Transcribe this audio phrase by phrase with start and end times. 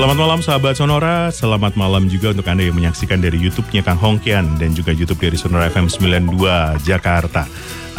[0.00, 4.56] Selamat malam sahabat Sonora, selamat malam juga untuk Anda yang menyaksikan dari YouTube-nya Kang Hongkian
[4.56, 7.44] dan juga YouTube dari Sonora FM 92 Jakarta.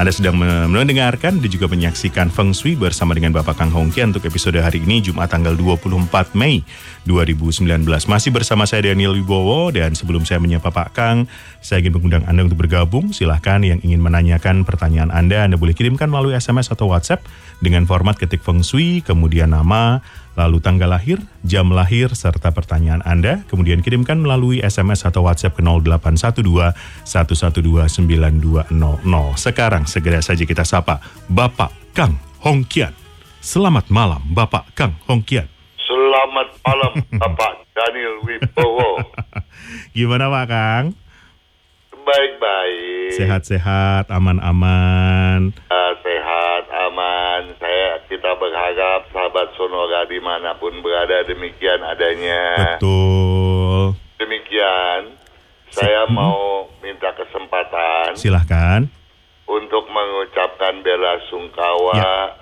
[0.02, 4.58] Anda sedang mendengarkan dan juga menyaksikan Feng Shui bersama dengan Bapak Kang Hongkian untuk episode
[4.58, 6.66] hari ini Jumat tanggal 24 Mei
[7.06, 7.86] 2019.
[7.86, 11.30] Masih bersama saya Daniel Wibowo dan sebelum saya menyapa Pak Kang,
[11.62, 13.14] saya ingin mengundang Anda untuk bergabung.
[13.14, 17.22] Silahkan yang ingin menanyakan pertanyaan Anda, Anda boleh kirimkan melalui SMS atau WhatsApp
[17.62, 20.02] dengan format ketik Feng Shui, kemudian nama,
[20.42, 23.46] lalu tanggal lahir, jam lahir, serta pertanyaan Anda.
[23.46, 26.74] Kemudian kirimkan melalui SMS atau WhatsApp ke 0812
[27.06, 28.74] 112 9200.
[29.38, 30.98] Sekarang segera saja kita sapa
[31.30, 32.98] Bapak Kang Hongkian.
[33.42, 35.46] Selamat malam Bapak Kang Hongkian.
[35.78, 39.06] Selamat malam Bapak Daniel Wibowo.
[39.98, 40.86] Gimana Pak Kang?
[42.02, 43.14] Baik-baik.
[43.14, 45.54] Sehat-sehat, aman-aman.
[45.70, 47.54] Uh, sehat, aman.
[47.62, 49.11] Saya kita berharap
[49.42, 52.78] sahabat Sonora di mana pun berada demikian adanya.
[52.78, 53.98] Betul.
[54.22, 55.18] Demikian.
[55.74, 56.14] Saya Hmm.
[56.14, 56.42] mau
[56.84, 58.86] minta kesempatan Silahkan.
[59.48, 62.38] untuk mengucapkan bela sungkawa Ya.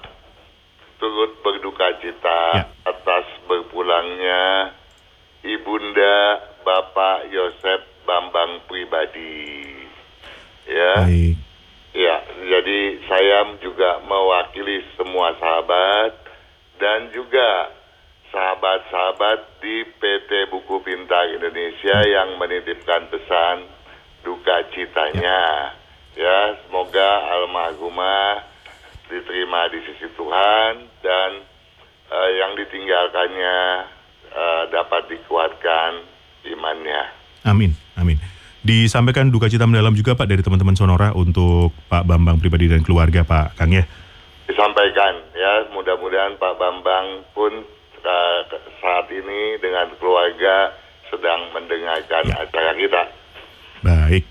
[0.99, 2.63] turut berduka cita Ya.
[2.83, 4.75] atas berpulangnya
[5.39, 9.63] Ibunda Bapak Yosep Bambang pribadi.
[10.67, 11.07] Ya.
[11.07, 11.37] Baik.
[11.89, 16.13] Ya, jadi saya juga mewakili semua sahabat
[16.79, 17.75] dan juga
[18.31, 23.67] sahabat-sahabat di PT Buku Pintar Indonesia yang menitipkan pesan
[24.23, 25.75] duka citanya.
[26.15, 28.43] Ya, semoga almarhumah
[29.07, 30.73] diterima di sisi Tuhan
[31.03, 31.29] dan
[32.11, 33.59] eh, yang ditinggalkannya
[34.31, 36.05] eh, dapat dikuatkan
[36.47, 37.01] imannya.
[37.47, 38.19] Amin, amin.
[38.59, 43.23] Disampaikan duka cita mendalam juga Pak dari teman-teman Sonora untuk Pak Bambang pribadi dan keluarga
[43.23, 43.87] Pak Kang ya.
[44.49, 47.53] Disampaikan ya mudah-mudahan Pak Bambang pun
[48.01, 48.39] uh,
[48.79, 50.73] saat ini dengan keluarga
[51.07, 52.35] sedang mendengarkan Ya.
[52.39, 53.01] acara kita.
[53.79, 54.23] Baik.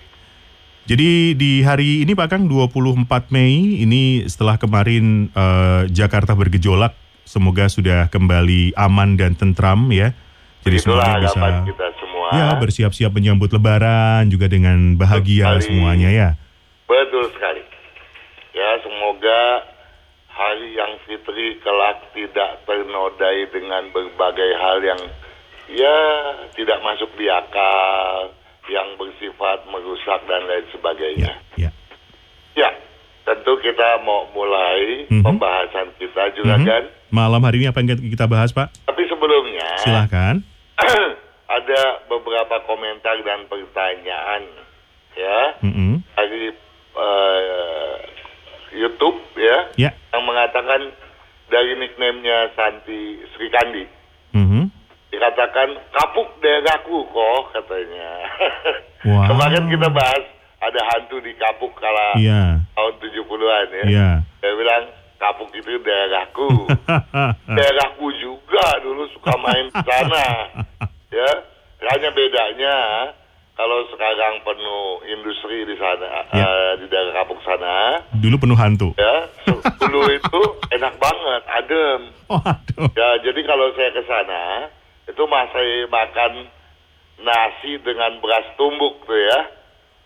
[0.85, 7.69] Jadi di hari ini Pak Kang 24 Mei ini setelah kemarin eh, Jakarta bergejolak semoga
[7.69, 10.17] sudah kembali aman dan tentram ya.
[10.65, 12.29] Jadi Itulah semuanya bisa kita semua.
[12.33, 16.29] ya bersiap-siap menyambut lebaran juga dengan bahagia Betul semuanya ya.
[16.87, 17.63] Betul sekali.
[18.55, 19.41] Ya semoga
[20.39, 25.01] hari yang fitri kelak tidak ternodai dengan berbagai hal yang
[25.69, 25.99] ya
[26.55, 28.31] tidak masuk di akal,
[28.71, 31.33] yang bersifat merusak dan lain sebagainya.
[31.59, 31.71] Ya.
[32.55, 32.71] Ya,
[33.23, 35.27] tentu kita mau mulai Mhm.
[35.27, 36.67] pembahasan kita juga Mhm.
[36.67, 36.83] kan.
[37.11, 38.71] Malam hari ini apa yang kita bahas Pak?
[38.87, 40.39] Tapi sebelumnya Silahkan.
[41.49, 44.45] ada beberapa komentar dan pertanyaan
[45.17, 46.05] ya Mm-mm.
[46.15, 46.55] dari
[46.99, 47.95] eh,
[48.73, 49.91] YouTube ya Ya.
[50.13, 50.93] yang mengatakan
[51.49, 53.85] dari nickname-nya Santi Sri Kandi
[54.37, 54.69] Mhm.
[55.09, 58.09] dikatakan kapuk daerahku kok katanya.
[59.09, 59.31] Wow.
[59.31, 60.23] Kemarin kita bahas
[60.59, 62.59] ada hantu di kapuk kala Iya.
[62.75, 63.85] tahun 70-an ya.
[63.87, 64.09] Iya.
[64.43, 64.85] Dia bilang
[65.17, 66.67] kapuk itu daerahku.
[67.57, 70.27] daerahku juga dulu suka main ke sana.
[71.09, 71.25] Ya,
[71.89, 72.75] hanya bedanya
[73.59, 76.47] kalau sekarang penuh industri di sana Ya.
[76.47, 78.95] eh, di daerah kapuk sana, Dulu penuh hantu.
[78.95, 79.27] ya
[79.77, 82.01] dulu itu enak banget, adem.
[82.31, 82.87] Oh, aduh.
[82.93, 84.69] Ya, jadi kalau saya ke sana
[85.05, 86.45] itu masih makan
[87.19, 89.41] nasi dengan beras tumbuk tuh ya,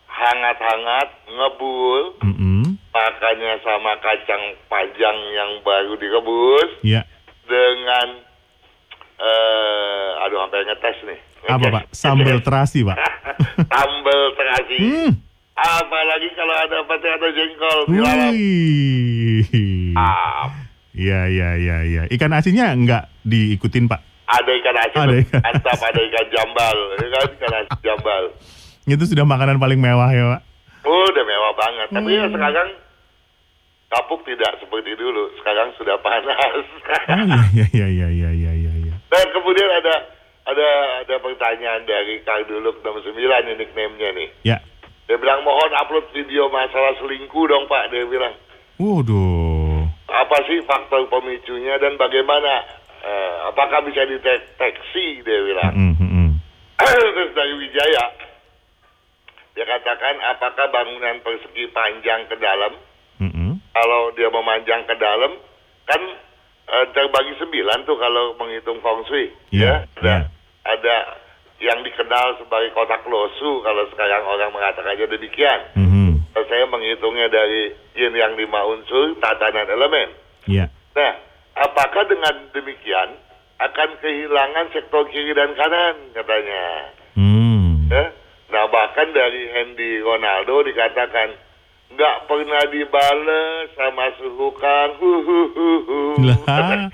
[0.08, 2.78] hangat-hangat, ngebul, Mm-mm.
[2.88, 7.02] makannya sama kacang panjang yang baru direbus Ya.
[7.44, 8.22] dengan
[9.22, 11.18] eh aduh sampai ngetes nih.
[11.44, 11.82] Apa Pak?
[11.90, 12.98] Sambal terasi Pak.
[13.72, 14.76] Sambal terasi.
[14.78, 15.10] Hmm.
[15.52, 17.98] Apalagi kalau ada pete atau jengkol di.
[18.00, 19.94] Wih.
[19.94, 20.48] Ah,
[20.92, 22.02] Iya, iya, iya, iya.
[22.06, 24.00] Ikan asinnya enggak diikutin Pak.
[24.24, 28.22] ada ikan asin, Ada ikan mantap ada ikan jambal, ya kan ikan asin jambal.
[28.86, 30.42] Itu sudah makanan paling mewah ya Pak.
[30.82, 31.86] Oh, udah mewah banget.
[31.90, 32.32] Tapi ya Hmm.
[32.32, 32.68] sekarang
[33.88, 35.28] kapuk tidak seperti dulu.
[35.36, 36.64] Sekarang sudah panas.
[37.04, 38.51] Oh iya, iya, iya, iya, iya.
[39.12, 39.94] Dan kemudian ada
[40.48, 40.68] ada
[41.04, 44.28] ada pertanyaan dari Kang Duluk 69 ini nickname-nya nih.
[44.48, 44.58] Ya.
[45.04, 48.32] Dia mohon upload video masalah selingkuh dong Pak, dia bilang.
[48.80, 49.84] Waduh.
[50.08, 52.80] Apa sih faktor pemicunya dan bagaimana?
[53.02, 55.74] Eh, apakah bisa dideteksi, dia bilang.
[55.74, 56.30] Mm, mm, mm.
[56.78, 58.04] Terus dari Wijaya,
[59.58, 62.78] dia katakan apakah bangunan persegi panjang ke dalam,
[63.18, 63.52] Mm, mm.
[63.74, 65.34] kalau dia memanjang ke dalam,
[65.82, 66.02] kan
[66.68, 69.32] eh, terbagi sembilan tuh kalau menghitung feng shui.
[69.50, 70.18] Iya, ya, ada, iya.
[70.66, 70.96] ada
[71.62, 75.60] yang dikenal sebagai kotak losu kalau sekarang orang mengatakannya demikian.
[75.78, 76.34] Mhm.
[76.34, 80.10] Kalau saya menghitungnya dari yin yang lima unsur, tatanan elemen.
[80.48, 80.66] Iya.
[80.96, 81.12] Nah,
[81.54, 83.14] apakah dengan demikian
[83.62, 86.90] akan kehilangan sektor kiri dan kanan katanya?
[87.14, 87.86] Hmm.
[87.86, 88.10] Ya?
[88.52, 91.36] Nah bahkan dari Hendy Ronaldo dikatakan
[91.92, 94.88] nggak pernah dibales sama suhukan.
[96.24, 96.38] Lah.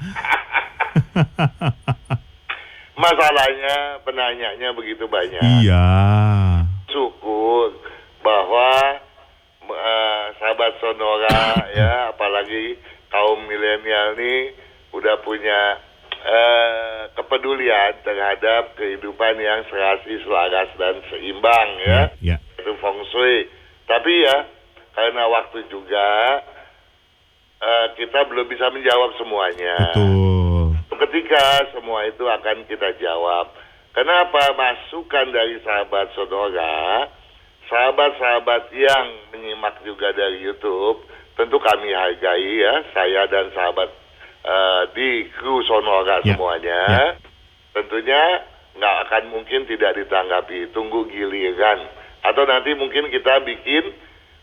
[2.99, 5.63] Masalahnya penanyanya begitu banyak.
[5.63, 5.87] Iya.
[6.91, 7.79] Syukur
[8.27, 8.99] bahwa
[9.71, 12.75] eh, sahabat Sonora ya apalagi
[13.09, 14.51] kaum milenial nih
[14.91, 15.79] udah punya
[16.27, 22.03] eh, kepedulian terhadap kehidupan yang serasi, selaras dan seimbang ya.
[22.19, 22.37] Ya.
[22.59, 23.47] Itu feng shui.
[23.87, 24.58] Tapi ya
[24.99, 26.07] karena waktu juga
[27.63, 29.95] eh, kita belum bisa menjawab semuanya.
[29.95, 30.75] Betul.
[30.99, 33.55] Ketika semua itu akan kita jawab.
[33.95, 37.07] Kenapa masukan dari sahabat saudara,
[37.71, 41.07] sahabat-sahabat yang menyimak juga dari YouTube,
[41.39, 43.91] tentu kami hargai ya, saya dan sahabat
[44.43, 46.83] eh, di kru Sonora Ya, semuanya.
[46.91, 47.07] ya.
[47.71, 48.43] Tentunya
[48.75, 51.87] nggak akan mungkin tidak ditanggapi, tunggu giliran.
[52.27, 53.95] Atau nanti mungkin kita bikin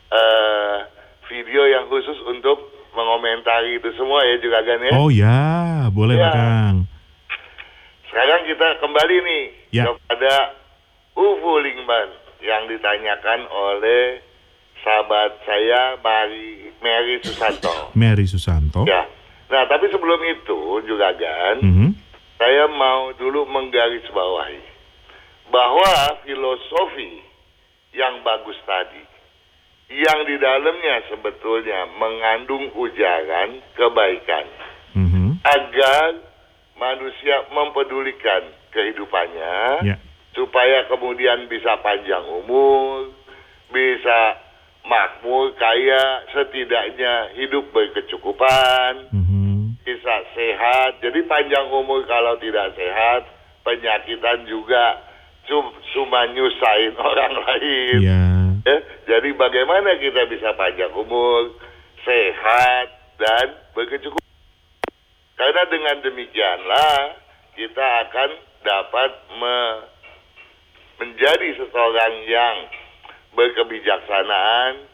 [0.07, 0.77] eh,
[1.25, 2.57] video yang khusus untuk
[2.91, 4.91] mengomentari itu semua ya juga kan ya.
[4.95, 5.39] Oh ya,
[5.89, 6.21] boleh Ya.
[6.21, 6.75] Pak Kang.
[8.07, 9.43] Sekarang kita kembali nih
[9.73, 9.83] Ya.
[9.91, 10.55] kepada
[11.15, 12.07] UFO Lingban
[12.39, 14.23] yang ditanyakan oleh
[14.79, 17.91] sahabat saya Mary, Mary Susanto.
[17.91, 18.85] Mary Susanto.
[18.85, 19.03] Ya.
[19.45, 21.87] Nah, tapi sebelum itu juga kan, Mhm.
[22.37, 24.61] saya mau dulu menggarisbawahi
[25.49, 25.91] bahwa
[26.23, 27.21] filosofi
[27.91, 29.03] yang bagus tadi
[29.89, 34.45] yang di dalamnya sebetulnya mengandung ujaran kebaikan
[34.97, 35.45] Mhm.
[35.45, 36.09] agar
[36.75, 39.97] manusia mempedulikan kehidupannya Ya.
[40.33, 43.13] supaya kemudian bisa panjang umur,
[43.71, 44.41] bisa
[44.85, 49.81] makmur, kaya, setidaknya hidup berkecukupan, Mhm.
[49.81, 51.01] bisa sehat.
[51.01, 53.25] Jadi panjang umur kalau tidak sehat,
[53.65, 55.01] penyakitan juga
[55.49, 57.99] cum- cuma nyusahin orang lain.
[58.01, 58.44] Ya.
[58.65, 61.53] Ya, jadi bagaimana kita bisa panjang umur,
[62.01, 62.87] sehat,
[63.21, 64.25] dan berkecukupan.
[65.37, 66.97] Karena dengan demikianlah
[67.53, 68.29] kita akan
[68.65, 69.81] dapat me-
[70.97, 72.55] menjadi seseorang yang
[73.35, 74.87] berkebijaksanaan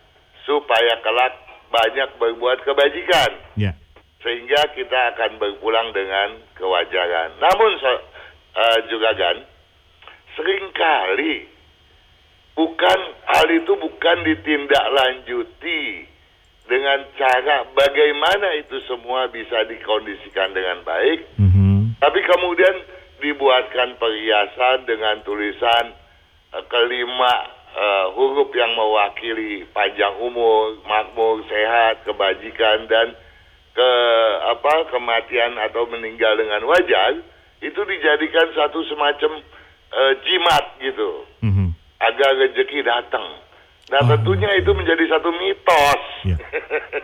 [0.44, 1.33] supaya kelak
[1.71, 3.71] banyak berbuat kebajikan Ya.
[4.19, 7.38] sehingga kita akan berpulang dengan kewajaran.
[7.39, 8.03] Namun so-
[8.51, 9.38] eh, juga kan
[10.35, 11.47] sering kali
[12.56, 16.06] bukan hal itu bukan ditindaklanjuti
[16.68, 22.00] dengan cara bagaimana itu semua bisa dikondisikan dengan baik, Mhm.
[22.00, 22.75] tapi kemudian
[23.19, 25.94] dibuatkan perhiasan dengan tulisan
[26.51, 33.16] eh, kelima eh, huruf yang mewakili panjang umur, makmur, sehat, kebajikan dan
[33.71, 33.92] ke
[34.44, 37.23] apa kematian atau meninggal dengan wajar
[37.64, 39.40] itu dijadikan satu semacam
[39.92, 41.70] eh, jimat gitu Mhm.
[42.02, 43.28] Agar rezeki datang.
[43.90, 44.08] Nah Ah.
[44.10, 46.04] tentunya itu menjadi satu mitos.
[46.26, 46.38] Ya.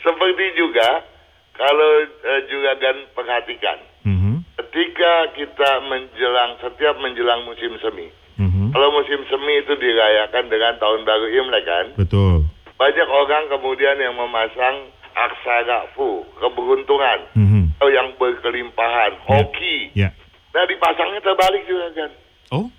[0.00, 1.04] Seperti juga
[1.52, 4.32] kalau eh, juga kan perhatikan Mhm.
[4.56, 8.08] ketika kita menjelang setiap menjelang musim semi.
[8.40, 8.72] Mhm.
[8.72, 11.86] Kalau musim semi itu dirayakan dengan tahun baru Imlek kan.
[12.00, 12.48] Betul.
[12.80, 17.76] Banyak orang kemudian yang memasang aksara fu, keberuntungan, Mhm.
[17.76, 19.92] atau yang berkelimpahan, hoki.
[19.92, 20.16] Ya.
[20.50, 22.10] Nah dipasangnya terbalik juga kan.
[22.50, 22.72] Oh.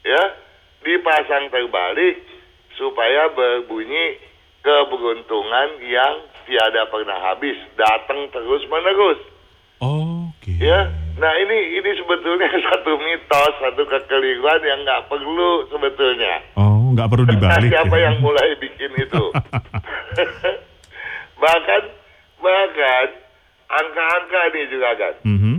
[0.00, 0.22] Ya,
[0.80, 2.24] dipasang terbalik
[2.80, 4.16] supaya berbunyi
[4.64, 6.14] keberuntungan yang
[6.48, 9.20] tiada pernah habis, datang terus menerus.
[9.80, 10.56] Oke.
[10.60, 16.44] Ya, nah ini ini sebetulnya satu mitos, satu kekeliruan yang nggak perlu sebetulnya.
[16.56, 17.70] Oh, nggak perlu dibalik.
[17.76, 18.08] siapa ya.
[18.08, 19.24] yang mulai bikin itu.
[21.42, 21.82] bahkan
[22.40, 23.06] bahkan
[23.68, 25.14] angka-angka ini juga kan.
[25.24, 25.54] Mhm.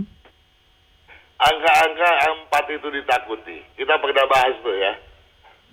[1.42, 3.58] Angka-angka empat itu ditakuti.
[3.74, 4.92] Kita pernah bahas tuh ya.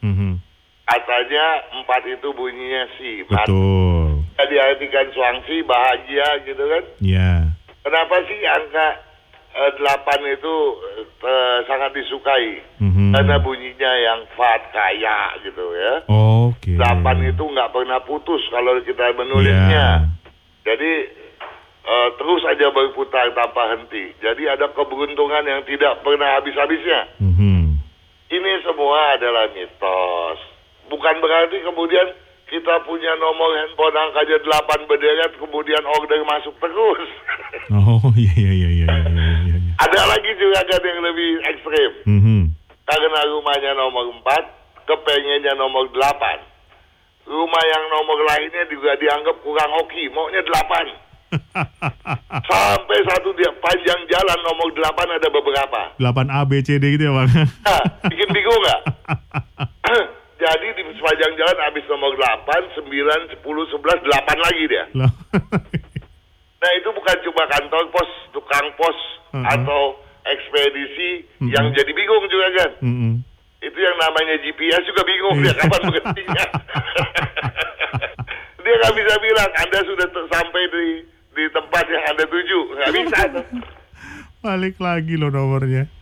[0.02, 0.42] Mhm.
[0.90, 1.46] Katanya
[1.78, 3.22] empat itu bunyinya si.
[3.22, 4.26] Betul.
[4.40, 6.84] Diartikan suangsi bahagia gitu kan.
[6.98, 7.54] Ya.
[7.86, 8.88] Kenapa sih angka
[9.50, 10.56] eh, delapan itu
[11.22, 13.14] eh, sangat disukai Mhm.
[13.14, 15.94] karena bunyinya yang fat kaya gitu ya.
[16.10, 16.74] Oke.
[16.74, 20.10] Delapan itu nggak pernah putus kalau kita menulisnya.
[20.66, 20.92] Jadi
[21.86, 24.14] eh, terus aja berputar tanpa henti.
[24.20, 27.20] Jadi ada keberuntungan yang tidak pernah habis-habisnya.
[27.20, 27.80] Mhm.
[28.30, 30.40] Ini semua adalah mitos.
[30.90, 32.08] Bukan berarti kemudian
[32.50, 37.10] kita punya nomor handphone angkanya 8 berderet kemudian order masuk terus.
[37.70, 39.58] Oh iya iya iya iya iya iya.
[39.62, 39.74] iya.
[39.78, 41.92] ada lagi juga kan yang lebih ekstrim.
[42.06, 42.40] Mhm.
[42.86, 44.26] Karena rumahnya nomor 4,
[44.90, 46.42] kepengennya nomor 8.
[47.30, 51.09] Rumah yang nomor lainnya juga dianggap kurang hoki, maunya 8.
[52.52, 55.82] Sampai satu dia panjang jalan nomor 8 ada beberapa.
[55.98, 57.30] 8 A B C D gitu ya bang.
[57.66, 58.82] Nah, bikin bingung nggak?
[60.44, 64.86] Jadi di sepanjang jalan habis nomor 8, 9, 10, 11, 8 lagi dia.
[66.60, 69.00] Nah itu bukan cuma kantor pos, tukang pos,
[69.32, 69.48] Uh-uh.
[69.48, 69.96] atau
[70.28, 71.56] ekspedisi Mm-mm.
[71.56, 72.72] yang jadi bingung juga kan.
[72.84, 73.24] Mhm.
[73.64, 76.46] Itu yang namanya GPS juga bingung dia kapan berhentinya.
[78.64, 80.88] dia nggak bisa bilang Anda sudah sampai di
[81.40, 83.18] di tempat yang Anda tuju, nggak bisa.
[83.32, 83.46] tuh.
[84.44, 85.88] Balik lagi loh nomornya.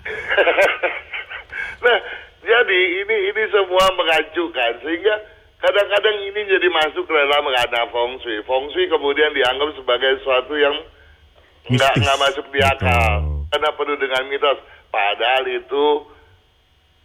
[1.78, 1.98] Nah,
[2.42, 5.16] jadi ini ini semua mengacukan sehingga
[5.62, 8.42] kadang-kadang ini jadi masuk ke dalam ranah feng shui.
[8.50, 10.74] Feng shui kemudian dianggap sebagai sesuatu yang
[11.70, 14.60] nggak nggak masuk di akal karena penuh dengan mitos.
[14.90, 15.86] Padahal itu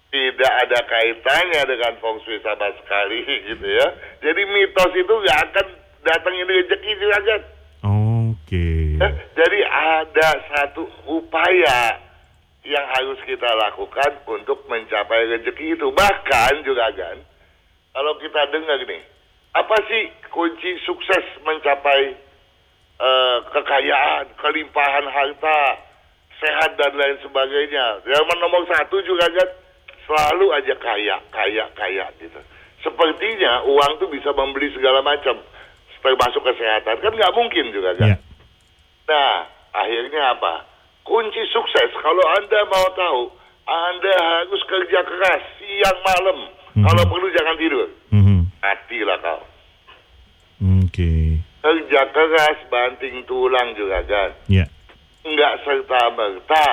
[0.09, 3.21] tidak ada kaitannya dengan feng shui sama sekali
[3.53, 3.87] gitu ya.
[4.25, 5.67] Jadi mitos itu nggak akan
[6.01, 7.17] datangin rezeki juga
[9.03, 11.99] Eh, Jadi ada satu upaya
[12.63, 15.91] yang harus kita lakukan untuk mencapai rezeki itu.
[15.91, 17.19] Bahkan juga kan,
[17.91, 19.03] kalau kita dengar nih,
[19.59, 22.15] apa sih kunci sukses mencapai
[23.03, 25.61] eh, kekayaan, kelimpahan harta,
[26.39, 28.07] sehat dan lain sebagainya.
[28.07, 29.49] Yang nomor satu juga kan,
[30.07, 32.39] selalu aja kaya, kaya, kaya gitu.
[32.83, 35.39] Sepertinya uang tuh bisa membeli segala macam,
[36.03, 36.99] termasuk kesehatan.
[37.03, 38.15] Kan nggak mungkin juga kan.
[38.15, 38.19] Ya.
[39.09, 40.67] Nah, akhirnya apa?
[41.03, 43.23] Kunci sukses kalau Anda mau tahu,
[43.67, 46.39] Anda harus kerja keras siang malam.
[46.79, 46.85] Mhm.
[46.87, 47.89] Kalau perlu jangan tidur.
[48.15, 48.39] Mhm.
[48.63, 49.43] Matilah kau.
[50.87, 51.43] Oke.
[51.63, 54.31] Kerja keras banting tulang juga kan.
[54.47, 54.67] Ya.
[55.27, 56.67] Enggak serta-merta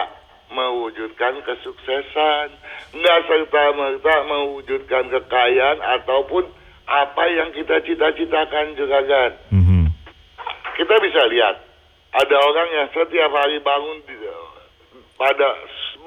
[0.53, 2.48] mewujudkan kesuksesan.
[2.93, 6.45] Enggak serta-merta mewujudkan kekayaan ataupun
[6.89, 9.31] apa yang kita cita-citakan juga kan.
[9.53, 9.77] Mhm.
[10.79, 11.69] kita bisa lihat
[12.10, 14.16] ada orang yang setiap hari bangun di,
[15.13, 15.48] pada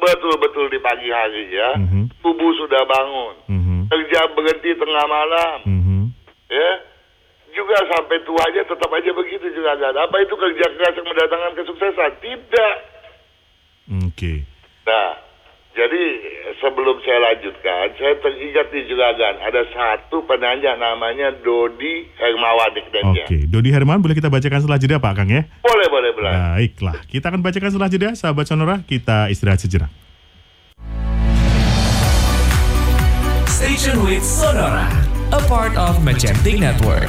[0.03, 2.11] betul-betul di pagi hari ya Mhm.
[2.21, 3.79] tubuh sudah bangun Mhm.
[3.87, 6.01] kerja berhenti tengah malam Mhm.
[6.51, 6.71] ya
[7.53, 12.13] juga sampai tuanya tetap aja begitu juga kan apa itu kerja keras yang mendatangkan kesuksesan
[12.19, 12.75] tidak
[14.09, 14.43] Oke.
[14.89, 15.11] nah
[15.73, 16.03] jadi
[16.61, 23.25] sebelum saya lanjutkan saya teringat nih juga kan ada satu penanya namanya Dodi Hermawan nickname-nya.
[23.25, 23.49] Oke.
[23.49, 25.49] Dodi Herman boleh kita bacakan setelah jeda Pak Kang ya?
[25.65, 28.85] boleh boleh boleh Baiklah, kita akan bacakan setelah jeda, sahabat Sonora.
[28.85, 29.91] Kita istirahat sejenak.
[33.49, 34.91] Station with Sonora,
[35.33, 37.09] a part of Magentic Network.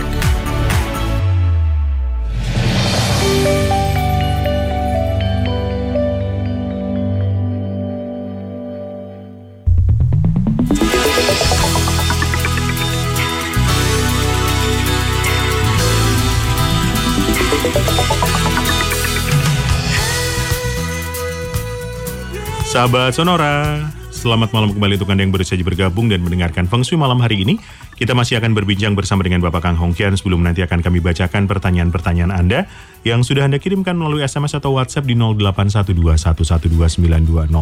[22.73, 26.97] Sahabat Sonora, selamat malam kembali untuk Anda yang baru saja bergabung dan mendengarkan Feng Shui
[26.97, 27.61] malam hari ini.
[27.93, 32.33] Kita masih akan berbincang bersama dengan Bapak Kang Hongkian sebelum nanti akan kami bacakan pertanyaan-pertanyaan
[32.33, 32.65] Anda
[33.05, 37.53] yang sudah Anda kirimkan melalui SMS atau WhatsApp di 081211292200.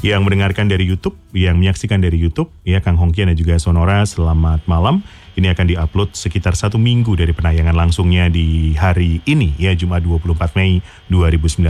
[0.00, 4.64] Yang mendengarkan dari YouTube, yang menyaksikan dari YouTube, ya Kang Hongkian dan juga Sonora, selamat
[4.64, 5.04] malam.
[5.36, 10.56] Ini akan diupload sekitar satu minggu dari penayangan langsungnya di hari ini, ya Jumat 24
[10.56, 10.80] Mei
[11.12, 11.60] 2019.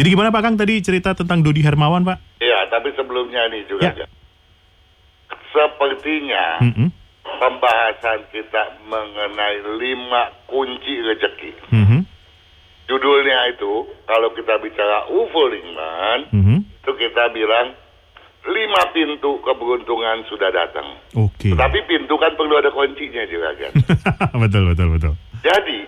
[0.00, 2.40] Jadi gimana Pak Kang tadi cerita tentang Dodi Hermawan Pak?
[2.40, 3.92] Iya, tapi sebelumnya nih juga.
[3.92, 4.08] Ya.
[5.52, 6.88] Sepertinya Mm-mm.
[7.20, 11.52] pembahasan kita mengenai lima kunci rezeki.
[11.68, 12.00] Mhm.
[12.88, 16.56] Judulnya itu, kalau kita bicara UFO Lingman, Mhm.
[16.64, 17.76] itu kita bilang
[18.48, 20.96] lima pintu keberuntungan sudah datang.
[21.12, 21.52] Oke.
[21.52, 23.72] Tapi pintu kan perlu ada kuncinya juga kan.
[24.48, 25.12] betul betul betul.
[25.44, 25.84] Jadi,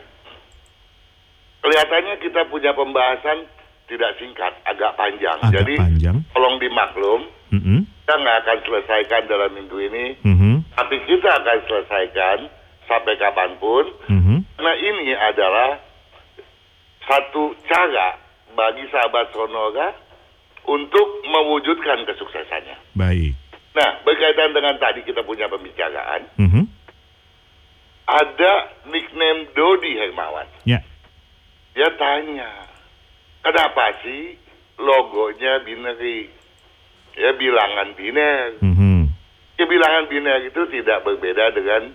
[1.64, 3.48] kelihatannya kita punya pembahasan
[3.92, 5.36] tidak singkat, agak panjang.
[5.44, 6.16] Agak Jadi, panjang.
[6.32, 7.84] tolong dimaklum, Mhm.
[7.84, 10.52] kita nggak akan selesaikan dalam minggu ini, Mhm.
[10.72, 12.38] tapi kita akan selesaikan
[12.88, 13.84] sampai kapan pun.
[14.08, 14.36] Mhm.
[14.56, 15.76] Nah ini adalah
[17.04, 18.16] satu cara
[18.56, 19.92] bagi sahabat Sonora
[20.64, 22.96] untuk mewujudkan kesuksesannya.
[22.96, 23.36] Baik.
[23.72, 26.64] Nah, berkaitan dengan tadi kita punya pembicaraan, Mhm.
[28.08, 28.52] ada
[28.88, 30.48] nickname Dodi Hermawan.
[30.68, 30.80] Ya.
[31.72, 32.68] Dia tanya,
[33.42, 34.38] kenapa sih
[34.78, 36.30] logonya binary?
[37.12, 38.56] Ya bilangan biner.
[38.64, 39.12] Mhm.
[39.60, 41.92] Ya, bilangan biner itu tidak berbeda dengan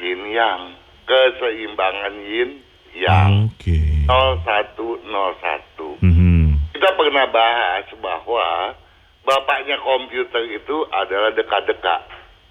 [0.00, 0.74] yin yang.
[1.06, 2.50] Keseimbangan yin
[2.96, 3.52] yang.
[3.52, 3.78] Oke.
[4.08, 6.00] 0101.
[6.00, 6.72] Mhm.
[6.72, 8.74] Kita pernah bahas bahwa
[9.22, 11.96] bapaknya komputer itu adalah deka-deka.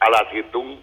[0.06, 0.78] Alat hitung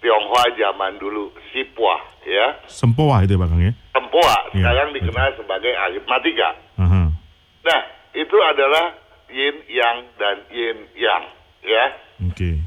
[0.00, 2.56] Tionghoa zaman dulu, Sipua, ya.
[2.64, 3.72] Sempoa itu ya, Bang ya.
[3.92, 6.56] Tempoa, Iya, sekarang dikenal sebagai aritmatika.
[6.80, 7.12] Aha.
[7.60, 7.80] Nah,
[8.16, 8.96] itu adalah
[9.28, 11.22] yin yang dan yin yang,
[11.60, 11.84] ya.
[12.32, 12.64] Oke.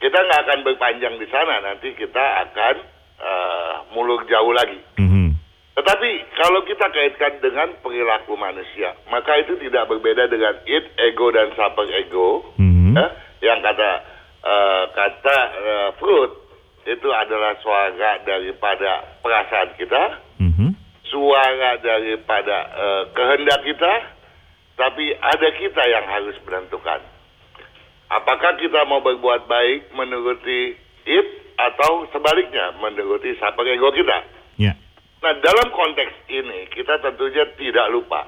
[0.00, 2.74] Kita nggak akan berpanjang di sana, nanti kita akan
[3.16, 4.80] eh, muluk jauh lagi.
[4.96, 5.36] Mhm.
[5.76, 6.08] Tetapi
[6.40, 11.84] kalau kita kaitkan dengan perilaku manusia, maka itu tidak berbeda dengan id, ego dan super
[11.92, 12.48] ego.
[12.56, 12.96] Mhm.
[12.96, 13.06] ya,
[13.44, 13.90] yang kata
[14.40, 16.45] eh, kata eh, Freud
[16.86, 20.02] itu adalah suara daripada perasaan kita,
[20.38, 20.68] Mhm.
[21.10, 23.92] suara daripada eh, kehendak kita,
[24.78, 27.02] tapi ada kita yang harus menentukan.
[28.06, 30.78] Apakah kita mau berbuat baik menuruti
[31.10, 31.26] it
[31.58, 34.22] atau sebaliknya menuruti super ego kita?
[34.62, 34.78] Ya.
[35.26, 38.22] Nah, dalam konteks ini kita tentunya tidak lupa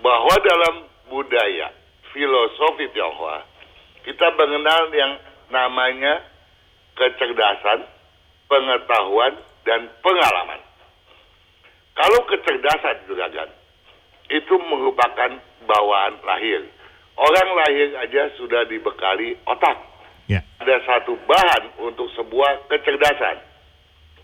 [0.00, 0.74] bahwa dalam
[1.12, 1.68] budaya
[2.16, 3.44] filosofi Tionghoa
[4.08, 5.12] kita mengenal yang
[5.52, 6.24] namanya
[6.98, 7.86] kecerdasan,
[8.50, 10.60] pengetahuan, dan pengalaman.
[11.94, 13.50] Kalau kecerdasan juragan
[14.28, 16.66] itu merupakan bawaan lahir.
[17.18, 19.88] Orang lahir aja sudah dibekali otak
[20.28, 20.44] Ya.
[20.60, 23.40] ada satu bahan untuk sebuah kecerdasan.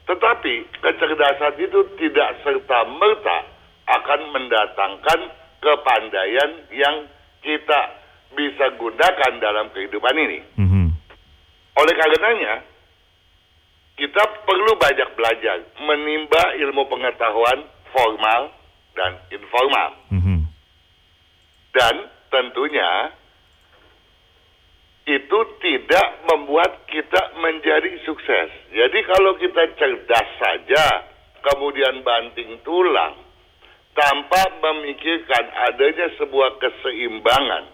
[0.05, 3.49] Tetapi kecerdasan itu tidak serta merta
[3.89, 5.21] akan mendatangkan
[5.65, 7.09] kepandaian yang
[7.41, 7.81] kita
[8.37, 10.39] bisa gunakan dalam kehidupan ini.
[10.61, 10.84] Mhm.
[11.75, 12.55] Oleh karenanya,
[13.95, 18.51] kita perlu banyak belajar, menimba ilmu pengetahuan formal
[18.95, 19.91] dan informal.
[20.11, 20.39] Mhm.
[21.75, 21.95] Dan
[22.31, 23.15] tentunya
[25.05, 28.51] itu tidak membuat kita menjadi sukses.
[28.73, 30.87] Jadi kalau kita cerdas saja,
[31.45, 33.21] kemudian banting tulang,
[33.93, 37.69] tanpa memikirkan adanya sebuah keseimbangan,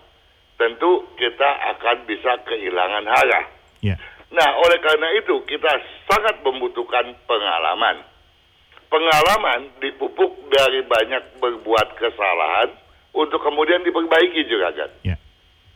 [0.58, 3.46] tentu kita akan bisa kehilangan arah.
[3.80, 3.96] Ya.
[4.30, 5.72] Nah, oleh karena itu kita
[6.06, 8.06] sangat membutuhkan pengalaman.
[8.90, 12.74] Pengalaman dipupuk dari banyak berbuat kesalahan
[13.14, 14.90] untuk kemudian diperbaiki juga kan.
[15.02, 15.16] Ya.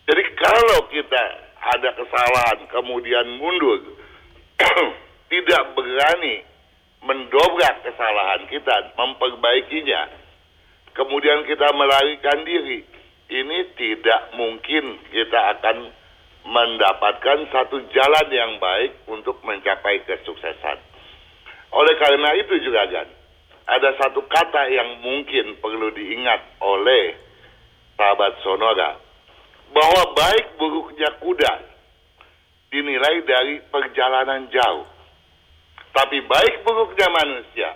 [0.05, 1.23] Jadi kalau kita
[1.65, 3.99] ada kesalahan kemudian mundur,
[5.33, 6.45] tidak berani
[7.05, 10.03] mendobrak kesalahan kita, memperbaikinya,
[10.95, 12.85] kemudian kita melarikan diri,
[13.29, 15.91] ini tidak mungkin kita akan
[16.45, 20.79] mendapatkan satu jalan yang baik untuk mencapai kesuksesan.
[21.73, 23.09] Oleh karena itu juga kan,
[23.65, 27.17] ada satu kata yang mungkin perlu diingat oleh
[27.97, 29.01] sahabat Sonora,
[29.73, 31.55] bahwa baik buruknya kuda
[32.69, 34.87] dinilai dari perjalanan jauh.
[35.95, 37.71] Tapi baik buruknya manusia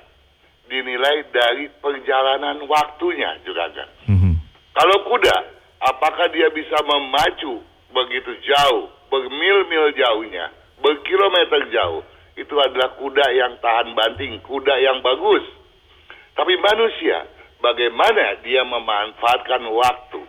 [0.69, 3.89] dinilai dari perjalanan waktunya juga kan.
[4.13, 4.33] Mhm.
[4.77, 5.37] Kalau kuda,
[5.81, 12.03] apakah dia bisa memacu begitu jauh, bermil-mil jauhnya, berkilometer jauh?
[12.39, 15.43] Itu adalah kuda yang tahan banting, kuda yang bagus.
[16.39, 17.27] Tapi manusia,
[17.59, 20.23] bagaimana dia memanfaatkan waktu?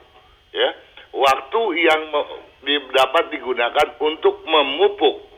[0.50, 0.70] Ya,
[1.14, 2.02] waktu yang
[2.90, 5.30] dapat digunakan untuk memupuk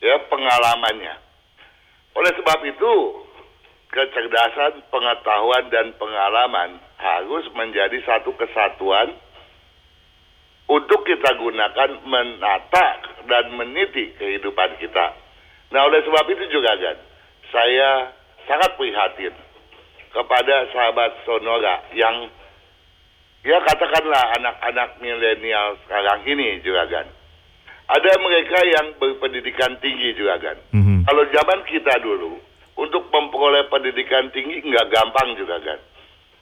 [0.00, 1.14] ya pengalamannya.
[2.14, 2.92] Oleh sebab itu,
[3.90, 9.14] kecerdasan, pengetahuan dan pengalaman harus menjadi satu kesatuan
[10.70, 12.86] untuk kita gunakan menata
[13.26, 15.18] dan meniti kehidupan kita.
[15.74, 16.96] Nah, oleh sebab itu juga kan,
[17.50, 18.14] saya
[18.46, 19.34] sangat prihatin
[20.14, 22.30] kepada sahabat Sonora yang
[23.42, 27.06] ya katakanlah anak-anak milenial sekarang ini juga kan.
[27.90, 30.58] Ada mereka yang berpendidikan tinggi juga kan.
[30.70, 31.02] Mhm.
[31.02, 32.38] Kalau zaman kita dulu,
[32.78, 35.82] untuk memperoleh pendidikan tinggi nggak gampang juga kan.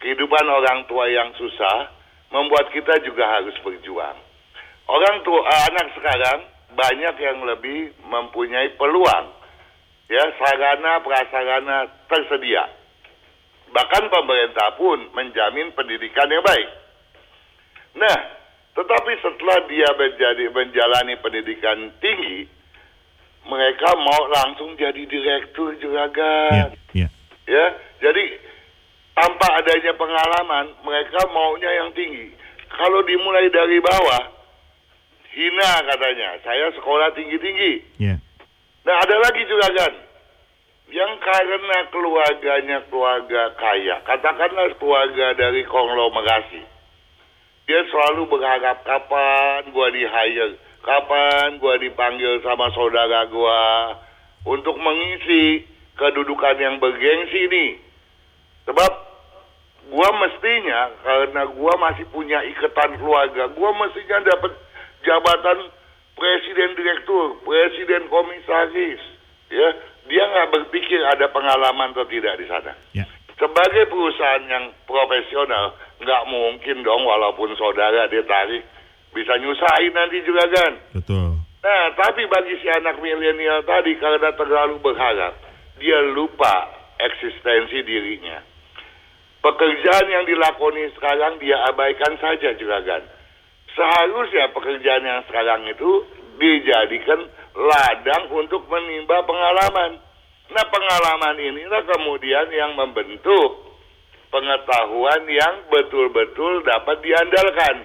[0.05, 1.98] Kehidupan orang tua yang susah
[2.29, 4.17] membuat kita juga harus berjuang.
[4.89, 6.39] Orang tua eh, anak sekarang
[6.73, 9.27] banyak yang lebih mempunyai peluang.
[10.09, 12.65] Ya, sarana prasarana tersedia.
[13.69, 16.69] Bahkan pemerintah pun menjamin pendidikan yang baik.
[18.01, 18.19] Nah,
[18.73, 22.49] tetapi setelah dia menjadi menjalani pendidikan tinggi,
[23.45, 25.81] mereka mau langsung jadi direktur Ya.
[25.85, 26.69] juragan.
[26.97, 27.09] Ya.
[27.49, 27.67] Ya,
[28.01, 28.25] jadi
[29.19, 32.31] tanpa adanya pengalaman, mereka maunya yang tinggi.
[32.71, 34.31] Kalau dimulai dari bawah,
[35.35, 36.39] hina katanya.
[36.47, 37.99] Saya sekolah tinggi-tinggi.
[37.99, 38.23] Ya.
[38.87, 39.93] Nah ada lagi juga kan,
[40.95, 46.63] yang karena keluarganya keluarga kaya, katakanlah keluarga dari konglomerasi,
[47.67, 53.99] dia selalu berharap kapan gua di hire, kapan gua dipanggil sama saudara gua
[54.47, 55.67] untuk mengisi
[55.99, 57.67] kedudukan yang bergengsi ini.
[58.65, 59.08] Sebab
[59.89, 64.53] gua mestinya karena gua masih punya ikatan keluarga, gua mestinya dapat
[65.03, 65.73] jabatan
[66.15, 69.03] presiden direktur, presiden komisaris,
[69.49, 69.69] ya.
[70.09, 72.73] Dia nggak berpikir ada pengalaman atau tidak di sana.
[72.97, 73.05] Ya.
[73.37, 78.65] Sebagai perusahaan yang profesional, nggak mungkin dong walaupun saudara dia tarik
[79.13, 80.73] bisa nyusahin nanti juga kan.
[80.97, 81.37] Betul.
[81.59, 85.37] Nah, tapi bagi si anak milenial tadi karena terlalu berharap,
[85.77, 88.41] dia lupa eksistensi dirinya.
[89.39, 93.07] Pekerjaan yang dilakoni sekarang dia abaikan saja juragan.
[93.71, 96.03] Seharusnya pekerjaan yang sekarang itu
[96.43, 97.23] dijadikan
[97.55, 100.03] ladang untuk menimba pengalaman.
[100.49, 103.69] Nah, pengalaman inilah kemudian yang membentuk
[104.33, 107.85] pengetahuan yang betul-betul dapat diandalkan.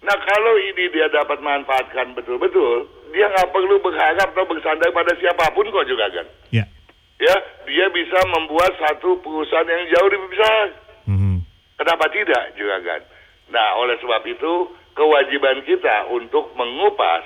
[0.00, 5.52] Nah, kalau ini dia dapat manfaatkan betul-betul, dia nggak perlu berharap atau bersandar pada siapa
[5.52, 6.26] pun kok juga kan.
[6.50, 6.64] Ya.
[7.20, 7.36] Ya,
[7.68, 10.66] dia bisa membuat satu perusahaan yang jauh lebih besar.
[11.04, 11.44] Mhm.
[11.76, 13.00] Kenapa tidak juga kan?
[13.52, 14.52] Nah, oleh sebab itu
[14.96, 17.24] kewajiban kita untuk mengupas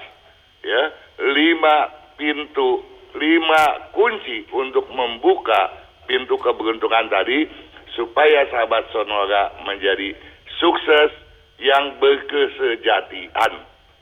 [0.67, 0.83] ya
[1.21, 2.83] lima pintu,
[3.15, 5.71] lima kunci untuk membuka
[6.11, 7.47] pintu keberuntungan tadi
[7.95, 10.11] supaya sahabat Sonora menjadi
[10.59, 11.15] sukses
[11.63, 13.53] yang berkesejatian.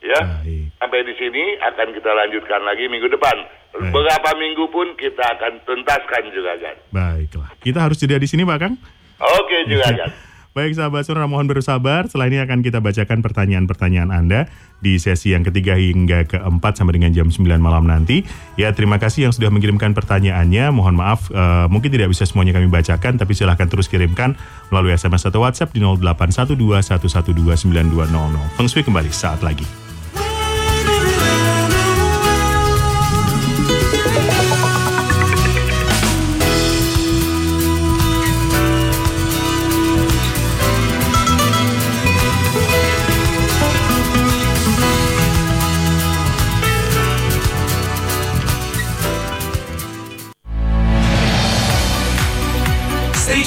[0.02, 0.72] Ya, Baik.
[0.82, 3.44] sampai di sini akan kita lanjutkan lagi minggu depan.
[3.72, 3.92] Baik.
[3.92, 6.76] Berapa minggu pun kita akan tuntaskan juga kan.
[6.92, 7.50] Baiklah.
[7.60, 8.74] Kita harus jeda di sini, Pak Kang.
[9.22, 10.12] Oke juga kan.
[10.52, 12.04] Baik sahabat Sonora mohon bersabar.
[12.04, 14.52] Setelah ini akan kita bacakan pertanyaan-pertanyaan Anda
[14.84, 18.20] di sesi yang ketiga hingga keempat sampai dengan jam 9 malam nanti.
[18.60, 20.68] Ya terima kasih yang sudah mengirimkan pertanyaannya.
[20.76, 24.36] Mohon maaf eh, mungkin tidak bisa semuanya kami bacakan tapi silahkan terus kirimkan
[24.68, 28.52] melalui SMS atau WhatsApp di 081211292200.
[28.52, 29.81] Feng Shui kembali saat lagi.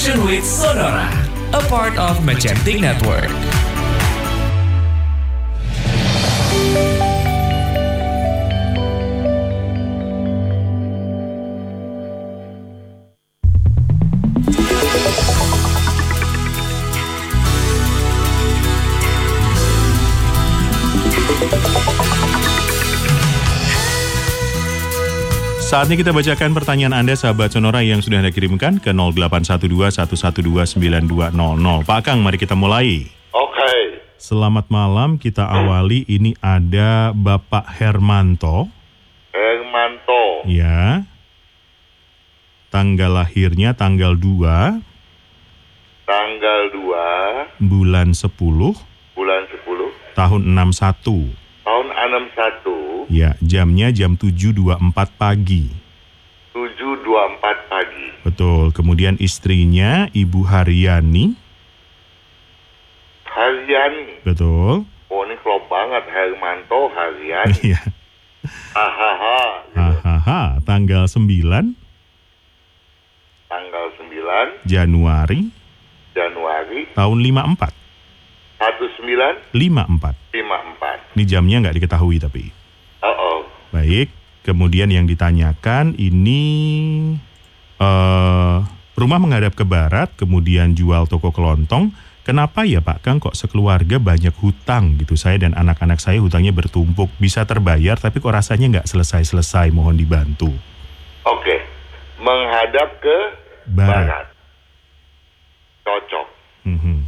[0.06, 1.10] With Sonora,
[1.52, 3.55] a part of Magentic Network.
[25.66, 30.78] Saatnya kita bacakan pertanyaan Anda sahabat Sonora yang sudah Anda kirimkan ke 081211292200.
[31.82, 33.10] Pak Kang, mari kita mulai.
[33.34, 33.98] Oke.
[34.14, 38.70] Selamat malam, kita awali ini ada Bapak Hermanto,
[39.34, 40.46] Hermanto.
[40.46, 41.02] ya.
[42.70, 44.78] Tanggal lahirnya tanggal 2
[46.06, 48.30] Tanggal 2 bulan 10
[49.18, 51.34] bulan 10 tahun 61.
[51.66, 55.70] tahun 61 Ya, jamnya jam 7.24 pagi.
[56.50, 58.06] 724 pagi.
[58.26, 58.74] Betul.
[58.74, 61.36] Kemudian istrinya Ibu Haryani,
[63.28, 64.24] Haryani.
[64.24, 64.88] betul.
[65.06, 67.54] Oh ini klop banget Hermanto Haryani.
[67.70, 67.80] Iya.
[68.74, 69.40] Hahaha.
[69.74, 71.26] Hahaha, tanggal 9
[73.46, 75.50] Tanggal 9 Januari
[76.14, 77.74] Januari tahun 54.
[78.56, 80.14] 1954.
[80.32, 81.14] 54.
[81.18, 82.65] Ini jamnya nggak diketahui tapi.
[83.76, 84.08] Baik.
[84.40, 86.42] Kemudian yang ditanyakan ini
[87.76, 88.56] eh
[88.96, 91.92] rumah menghadap ke barat, kemudian jual toko kelontong.
[92.26, 95.14] Kenapa ya Pak Kang kok sekeluarga banyak hutang gitu?
[95.14, 99.70] Saya dan anak-anak saya hutangnya bertumpuk, bisa terbayar tapi kok rasanya nggak selesai-selesai.
[99.70, 100.50] Mohon dibantu.
[101.22, 101.62] Oke.
[102.18, 103.18] Menghadap ke
[103.70, 103.94] Barat.
[104.10, 104.26] barat.
[105.86, 106.26] Cocok.
[106.66, 106.98] Mhm.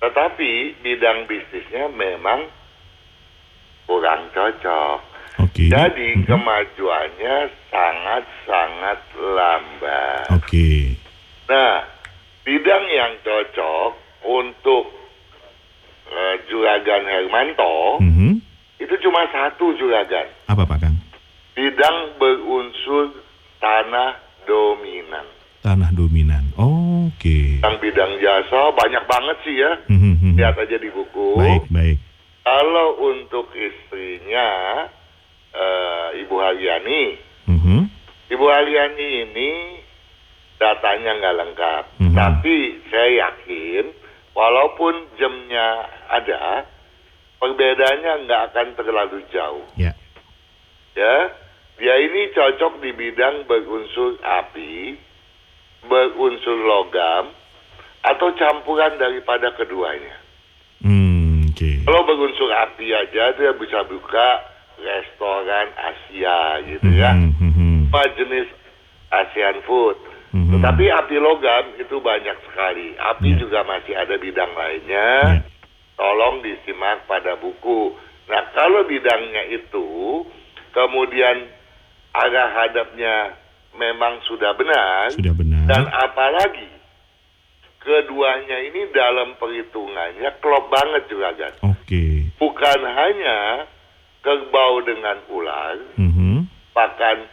[0.00, 2.48] Tetapi bidang bisnisnya memang
[3.84, 5.11] kurang cocok.
[5.40, 5.68] Oke.
[5.68, 6.28] Jadi Mhm.
[6.28, 7.36] kemajuannya
[7.72, 10.26] sangat-sangat lambat.
[10.36, 10.96] Oke.
[11.48, 11.88] Nah,
[12.42, 13.90] bidang yang cocok
[14.26, 14.84] untuk
[16.12, 18.36] eh, juragan Hermanto Mhm.
[18.76, 20.28] itu cuma satu juragan.
[20.44, 20.96] Apa Pak Kang?
[21.56, 23.16] Bidang berunsur
[23.56, 25.24] tanah dominan.
[25.64, 26.52] Tanah dominan.
[26.60, 27.64] Oke.
[27.64, 29.72] Yang bidang jasa banyak banget sih ya.
[29.88, 30.32] Mhm, mhm.
[30.36, 31.40] Lihat aja di buku.
[31.40, 31.98] Baik, baik.
[32.44, 34.48] Kalau untuk istrinya
[35.52, 37.02] eh, Ibu Haryani,
[37.48, 37.78] Mhm.
[38.32, 39.50] Ibu Haryani ini
[40.56, 41.84] datanya nggak lengkap.
[42.00, 42.14] Mhm.
[42.14, 42.56] Tapi
[42.88, 43.90] saya yakin
[44.32, 46.64] walaupun jamnya ada,
[47.42, 49.66] perbedaannya nggak akan terlalu jauh.
[49.76, 49.92] Ya.
[50.92, 51.16] Ya,
[51.80, 54.96] dia ini cocok di bidang berunsur api,
[55.88, 57.32] berunsur logam,
[58.04, 60.20] atau campuran daripada keduanya.
[60.84, 61.70] Hmm, oke.
[61.88, 64.51] Kalau berunsur api aja dia bisa buka
[64.82, 67.14] restoran Asia gitu ya.
[67.14, 67.74] Mhm, mhm.
[67.88, 68.48] Apa jenis
[69.08, 69.96] Asian food.
[70.32, 70.58] Mhm.
[70.58, 72.96] Tetapi api logam itu banyak sekali.
[72.96, 73.38] Api Ya.
[73.38, 75.08] juga masih ada bidang lainnya.
[75.38, 75.42] Ya.
[75.94, 77.92] Tolong disimak pada buku.
[78.26, 80.24] Nah, kalau bidangnya itu
[80.72, 81.46] kemudian
[82.12, 83.36] arah hadapnya
[83.72, 85.64] memang sudah benar Sudah benar.
[85.68, 86.68] dan apalagi
[87.76, 91.52] keduanya ini dalam perhitungannya klop banget juragan.
[91.66, 92.30] Oke.
[92.38, 93.66] Bukan hanya
[94.22, 97.26] kerbau dengan ular, Mhm, bahkan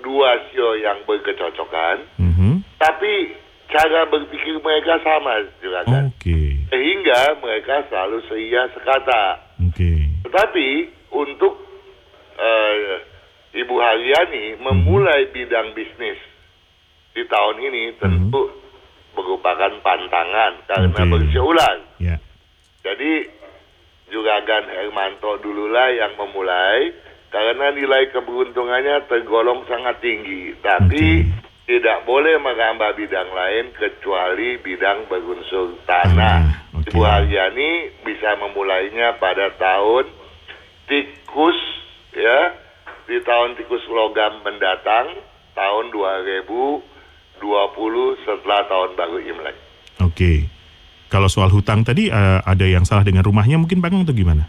[0.00, 2.62] dua sio yang berkecocokan, mhm.
[2.78, 3.34] tapi
[3.68, 6.08] cara berpikir mereka sama juragan.
[6.14, 6.64] Oke.
[6.70, 9.42] Sehingga mereka selalu seia sekata.
[9.60, 10.08] Oke.
[10.24, 10.68] Tetapi
[11.12, 11.58] untuk
[12.38, 13.02] eh,
[13.58, 16.16] Ibu Haryani memulai bidang bisnis
[17.12, 18.46] di tahun ini tentu
[19.16, 21.10] merupakan pantangan karena Oke.
[21.10, 21.78] berusia ulang.
[21.98, 22.16] Ya.
[22.86, 23.26] Jadi
[24.08, 26.92] Juragan Hermanto dululah yang memulai
[27.28, 30.56] karena nilai keberuntungannya tergolong sangat tinggi.
[30.64, 31.68] Tapi Oke.
[31.68, 36.16] tidak boleh merambah bidang lain kecuali bidang berunsur tanah.
[36.16, 36.40] Tanah,
[36.80, 36.88] oke.
[36.88, 37.70] Ibu Haryani
[38.04, 40.08] bisa memulainya pada tahun
[40.88, 41.58] tikus
[42.16, 42.56] ya
[43.04, 45.20] di tahun tikus logam mendatang
[45.52, 47.44] tahun 2020
[48.24, 49.56] setelah tahun baru Imlek.
[50.00, 50.57] Oke.
[51.08, 54.44] Kalau soal hutang tadi eh, ada yang salah dengan rumahnya mungkin Pak atau gimana?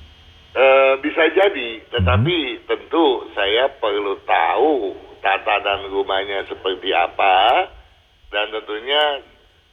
[0.59, 4.91] Eh, bisa jadi, tetapi tentu saya perlu tahu
[5.23, 7.67] tatanan rumahnya seperti apa
[8.31, 9.23] dan tentunya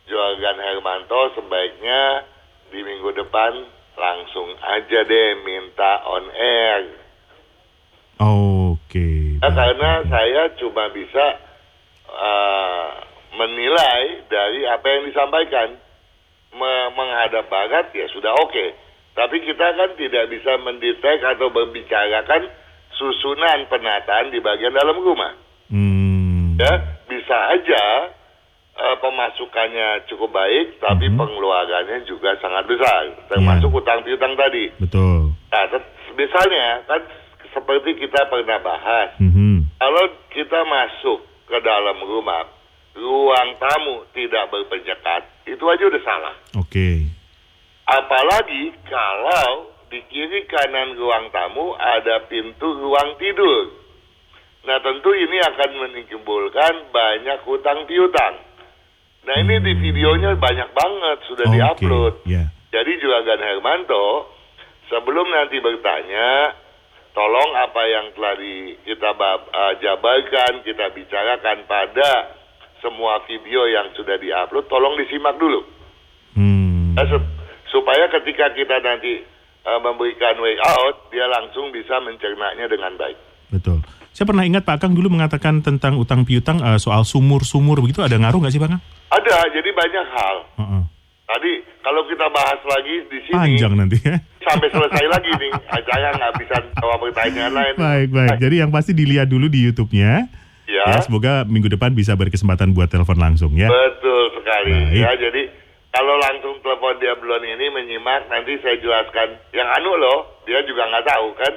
[0.07, 2.23] Juragan Hermanto sebaiknya
[2.71, 3.67] di minggu depan
[3.99, 6.83] langsung aja deh minta on air.
[8.23, 9.43] Oke.
[9.43, 11.27] Ya, karena saya cuma bisa
[12.07, 12.89] eh,
[13.35, 15.69] menilai dari apa yang disampaikan.
[16.57, 18.67] Me- menghadap barat ya sudah oke.
[19.13, 22.49] Tapi kita kan tidak bisa mendetek atau berbicarakan
[22.97, 25.33] susunan penataan di bagian dalam rumah.
[25.69, 26.57] Hmm.
[26.57, 26.73] Ya,
[27.05, 27.85] bisa aja
[28.77, 31.17] eh, pemasukannya cukup baik, tapi Mhm.
[31.17, 34.69] pengeluarannya juga sangat besar, termasuk utang piutang tadi.
[34.77, 35.33] Betul.
[35.49, 35.65] Nah,
[36.13, 37.01] misalnya kan
[37.57, 39.81] seperti kita pernah bahas, Mhm.
[39.81, 42.45] kalau kita masuk ke dalam rumah,
[42.97, 46.35] ruang tamu tidak berpenyekat, itu aja udah salah.
[46.57, 47.13] Oke.
[47.87, 53.71] Apalagi kalau di kiri kanan ruang tamu ada pintu ruang tidur.
[54.67, 58.43] Nah tentu ini akan menimbulkan banyak hutang piutang.
[59.23, 61.55] Nah ini di videonya banyak banget sudah Oke.
[61.55, 62.15] diupload.
[62.27, 62.51] Ya.
[62.75, 64.35] Jadi Juragan Hermanto
[64.91, 66.59] sebelum nanti bertanya,
[67.15, 72.11] tolong apa yang telah di, kita bab- eh, jabarkan, kita bicarakan pada
[72.81, 75.61] semua video yang sudah diupload, tolong disimak dulu.
[76.37, 76.93] Hmm.
[76.97, 77.33] Sup-
[77.73, 79.21] supaya ketika kita nanti
[79.67, 83.19] eh, memberikan way out, dia langsung bisa mencernanya dengan baik.
[83.53, 83.81] Betul.
[84.17, 88.17] Saya pernah ingat Pak Kang dulu mengatakan tentang utang piutang eh, soal sumur-sumur begitu ada
[88.17, 88.83] ngaruh nggak sih Pak Kang?
[89.13, 90.37] Ada, jadi banyak hal.
[90.57, 90.83] Heeh.
[91.27, 94.15] Tadi kalau kita bahas lagi di sini Panjang nanti ya.
[94.47, 97.75] sampai selesai lagi nih acara nggak bisa jawab pertanyaan lain.
[97.75, 98.37] Baik, baik.
[98.39, 100.46] Jadi yang pasti dilihat dulu di YouTube-nya.
[100.67, 100.83] Ya.
[100.83, 103.71] Ya, semoga minggu depan bisa berkesempatan buat telepon langsung ya.
[103.71, 104.75] Betul sekali.
[104.75, 104.99] Baik.
[104.99, 105.43] Ya, jadi
[105.95, 109.39] kalau langsung telepon dia belum ini menyimak, nanti saya jelaskan.
[109.55, 111.53] Yang anu loh, dia juga nggak tahu kan?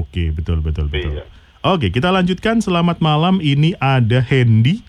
[0.00, 1.18] Oke, betul, betul, betul.
[1.18, 1.24] Iya.
[1.66, 2.62] Oke, kita lanjutkan.
[2.62, 3.42] Selamat malam.
[3.42, 4.80] Ini ada Hendy.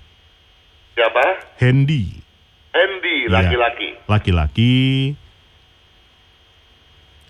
[0.93, 1.57] Siapa?
[1.57, 2.21] Hendy,
[2.69, 3.33] Hendy, Iya.
[3.33, 3.89] laki-laki.
[4.05, 4.75] laki-laki.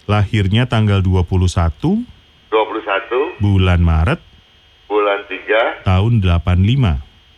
[0.10, 2.02] Lahirnya tanggal 21
[2.50, 4.20] 21, bulan Maret
[4.90, 6.98] bulan 3, tahun 85.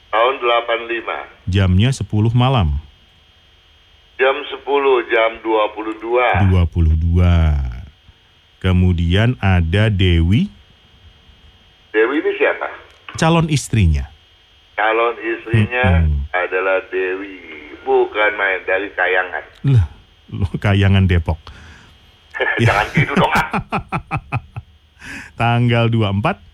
[0.10, 1.52] tahun 85.
[1.52, 2.80] Jamnya 10 malam.
[4.16, 4.64] Jam 10,
[5.10, 6.00] jam 22.
[6.48, 7.20] 22.
[8.58, 10.46] Kemudian ada Dewi,
[11.90, 12.70] Dewi ini siapa?
[13.18, 14.06] calon istrinya.
[14.74, 16.30] Calon istrinya Mm-mm.
[16.32, 17.42] adalah Dewi.
[17.82, 19.44] Bukan main dari Kayangan.
[19.66, 19.86] Lah,
[20.56, 21.42] kayangan Depok.
[22.62, 23.34] Jangan gitu dong.
[23.34, 23.50] ah.
[25.42, 26.51] Tanggal 24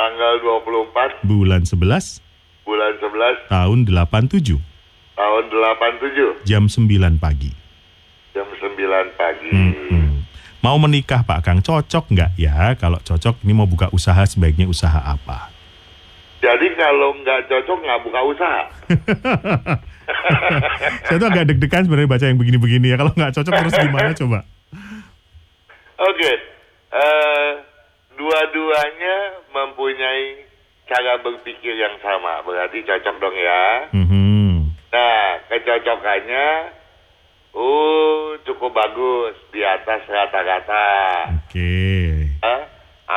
[0.00, 2.24] Tanggal 24 bulan 11
[2.64, 4.56] bulan 11 tahun 87.
[5.12, 7.52] tahun 8.7 Jam 9 pagi.
[8.32, 9.52] jam 9 pagi.
[9.52, 10.24] Hmm.
[10.64, 12.72] Mau menikah Pak Kang, cocok nggak ya?
[12.80, 15.52] Kalau cocok ini mau buka usaha sebaiknya usaha apa?
[16.40, 18.62] Jadi kalau nggak cocok nggak buka usaha.
[21.12, 22.96] Saya tuh agak deg-degan sebenarnya baca yang begini-begini ya.
[22.96, 24.48] Kalau nggak cocok terus gimana coba?
[26.00, 26.32] Oke,
[26.88, 27.52] eh,
[28.20, 29.16] dua-duanya
[29.48, 30.44] mempunyai
[30.84, 33.64] cara berpikir yang sama, berarti cocok dong ya.
[33.96, 34.76] Mhm.
[34.92, 36.48] Nah, kecocokannya,
[37.56, 40.90] uh, cukup bagus di atas rata-rata.
[41.40, 41.72] Oke.
[42.44, 42.68] Ah,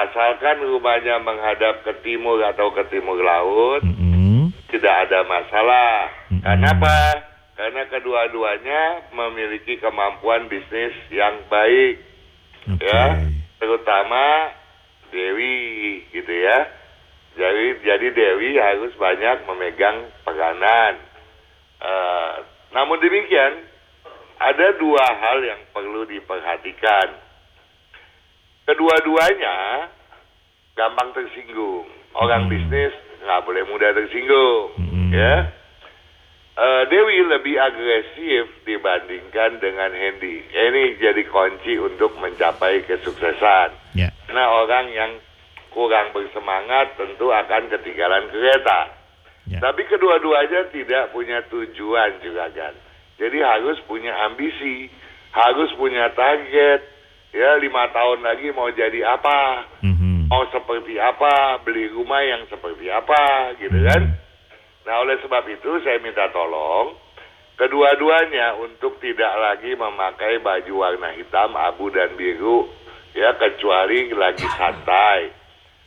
[0.08, 4.56] asalkan rumahnya menghadap ke timur atau ke timur laut, Mhm.
[4.72, 6.08] tidak ada masalah.
[6.32, 6.48] Mm-mm.
[6.48, 6.96] Kenapa?
[7.54, 12.02] Karena kedua-duanya memiliki kemampuan bisnis yang baik,
[12.70, 12.86] Oke.
[12.86, 13.30] ya,
[13.62, 14.50] terutama
[15.14, 16.60] Dewi, gitu ya.
[17.38, 20.98] Jadi, jadi Dewi harus banyak memegang peranan.
[21.82, 22.34] Eh,
[22.74, 23.70] namun demikian,
[24.42, 27.22] ada dua hal yang perlu diperhatikan.
[28.66, 29.88] Kedua-duanya
[30.74, 31.86] gampang tersinggung.
[32.14, 32.52] Orang Hmm.
[32.52, 35.10] bisnis nggak boleh mudah tersinggung, Mm-mm.
[35.14, 35.36] ya.
[36.54, 40.38] Eh, Dewi lebih agresif dibandingkan dengan Hendy.
[40.46, 43.98] Ini jadi kunci untuk mencapai kesuksesan.
[43.98, 44.14] Ya.
[44.30, 45.12] Nah, orang yang
[45.74, 48.94] kurang bersemangat tentu akan ketinggalan kereta.
[49.50, 49.66] Ya.
[49.66, 52.78] Tapi kedua-duanya tidak punya tujuan juga kan.
[53.18, 54.94] Jadi harus punya ambisi,
[55.34, 56.86] harus punya target.
[57.34, 60.30] Ya lima tahun lagi mau jadi apa, Mhm.
[60.30, 64.22] mau seperti apa, beli rumah yang seperti apa, gitu kan.
[64.84, 67.00] Nah oleh sebab itu saya minta tolong
[67.56, 72.68] kedua-duanya untuk tidak lagi memakai baju warna hitam, abu dan biru,
[73.14, 75.32] ya kecuali lagi santai.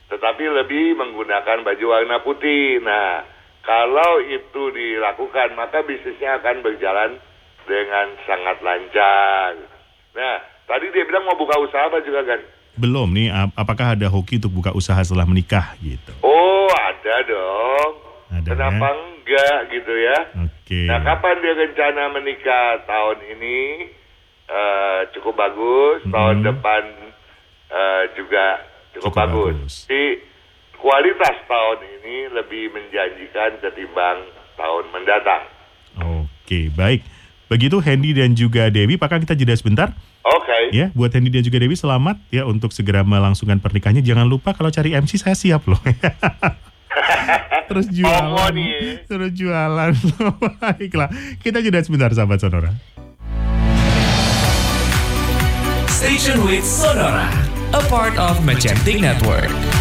[0.07, 2.79] Tetapi lebih menggunakan baju warna putih.
[2.79, 3.27] Nah,
[3.59, 7.19] kalau itu dilakukan, maka bisnisnya akan berjalan
[7.67, 9.59] dengan sangat lancar.
[10.15, 12.39] Nah, tadi dia bilang mau buka usaha apa juga kan?
[12.79, 16.15] Belum nih, ap- apakah ada hoki untuk buka usaha setelah menikah gitu?
[16.23, 18.06] Oh, ada dong.
[18.47, 18.95] Ada Kenapa ya?
[18.97, 20.17] enggak gitu ya?
[20.41, 20.79] Oke.
[20.83, 22.67] Nah, kapan dia rencana menikah?
[22.83, 23.59] Tahun ini
[24.47, 26.45] eh, cukup bagus, tahun Mhm.
[26.45, 26.83] depan
[27.67, 28.45] eh, juga
[28.93, 29.43] cukup, Cukup bagus.
[29.53, 29.73] bagus.
[29.83, 30.05] Jadi
[30.73, 34.23] kualitas tahun ini lebih menjanjikan ketimbang
[34.55, 35.43] tahun mendatang.
[35.99, 37.03] Oke, baik.
[37.47, 39.91] Begitu Hendy dan juga Dewi, apakah kita jeda sebentar?
[40.21, 40.71] Oke.
[40.71, 43.99] Ya, buat Hendy dan juga Dewi selamat ya untuk segera melangsungkan pernikahannya.
[44.01, 45.79] Jangan lupa kalau cari MC saya siap loh.
[47.69, 48.53] Terus jualan.
[49.05, 49.91] Terus jualan.
[50.61, 51.09] Baiklah,
[51.41, 52.71] kita jeda sebentar sahabat Sonora.
[55.91, 57.27] Station with Sonora,
[57.73, 59.76] a part of Magentic Network.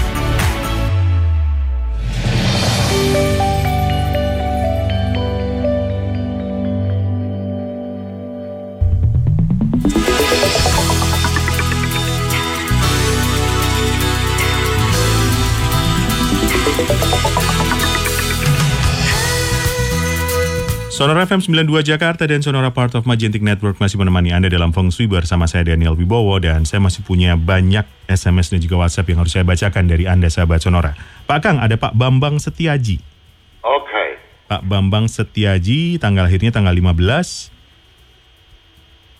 [20.96, 24.88] Sonora FM 92 Jakarta dan Sonora Part of Magentic Network masih menemani Anda dalam Feng
[24.88, 29.20] Shui bersama saya Daniel Wibowo dan saya masih punya banyak SMS dan juga WhatsApp yang
[29.20, 30.96] harus saya bacakan dari Anda sahabat Sonora.
[31.28, 33.04] Pak Kang, ada Pak Bambang Setiaji.
[33.60, 34.16] Oke.
[34.48, 36.88] Pak Bambang Setiaji, tanggal lahirnya tanggal 15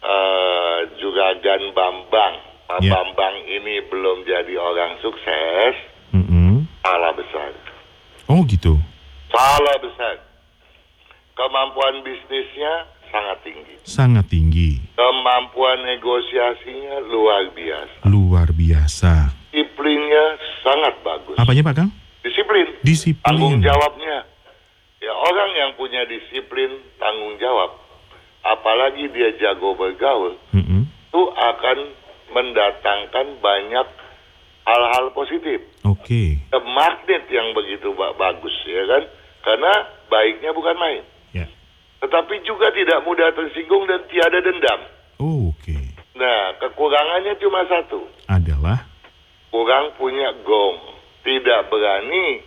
[0.01, 2.97] eh, Juragan Bambang, Pak Ya.
[2.97, 5.77] Bambang ini belum jadi orang sukses,
[6.17, 6.65] Mm-mm.
[6.81, 7.53] salah besar.
[8.33, 8.81] Oh gitu.
[9.29, 10.25] Salah besar.
[11.37, 13.75] Kemampuan bisnisnya sangat tinggi.
[13.85, 14.81] Sangat tinggi.
[14.97, 18.09] Kemampuan negosiasinya luar biasa.
[18.09, 19.37] Luar biasa.
[19.53, 21.37] Disiplinnya sangat bagus.
[21.37, 21.91] Apanya Pak Kang?
[22.25, 22.67] Disiplin.
[22.81, 23.21] Disiplin.
[23.21, 24.25] Tanggung jawabnya.
[25.09, 27.81] Ya orang yang punya disiplin, tanggung jawab.
[28.45, 30.85] Apalagi dia jago bergaul, Mm-mm.
[30.85, 31.79] itu akan
[32.29, 33.89] mendatangkan banyak
[34.69, 35.65] hal-hal positif.
[35.81, 36.45] Oke.
[36.53, 39.09] Ke magnet yang begitu ba- bagus, ya kan?
[39.41, 39.73] Karena
[40.13, 41.01] baiknya bukan main.
[41.33, 41.49] Ya.
[42.05, 44.81] Tetapi juga tidak mudah tersinggung dan tiada dendam.
[45.25, 45.97] Oh, Oke.
[46.21, 48.05] Nah, kekurangannya cuma satu.
[48.29, 48.85] Adalah
[49.49, 50.77] Kurang punya gong.
[51.25, 52.45] Tidak berani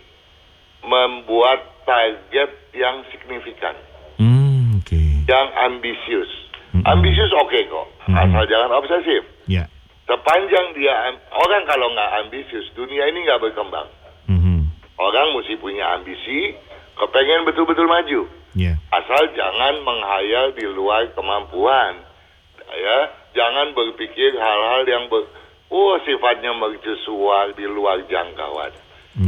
[0.86, 3.76] membuat target yang signifikan.
[4.18, 5.00] hmm, oke.
[5.28, 6.32] Yang ambisius.
[6.72, 6.88] Mm-mm.
[6.88, 7.86] Ambisius oke kok.
[8.08, 8.16] Mm-mm.
[8.16, 9.22] Asal jangan obsesif.
[9.46, 9.68] Ya.
[10.08, 13.88] Sepanjang dia, orang kalau nggak ambisius, dunia ini nggak berkembang.
[14.28, 14.66] Mhm.
[14.98, 16.52] Orang mesti punya ambisi,
[16.98, 18.20] kepengen betul-betul maju.
[18.52, 18.76] Ya.
[18.92, 22.02] Asal jangan menghayal di luar kemampuan.
[22.72, 22.98] Ya,
[23.36, 25.28] jangan berpikir hal-hal yang ber,
[25.72, 28.72] oh sifatnya mercusuar di luar jangkauan.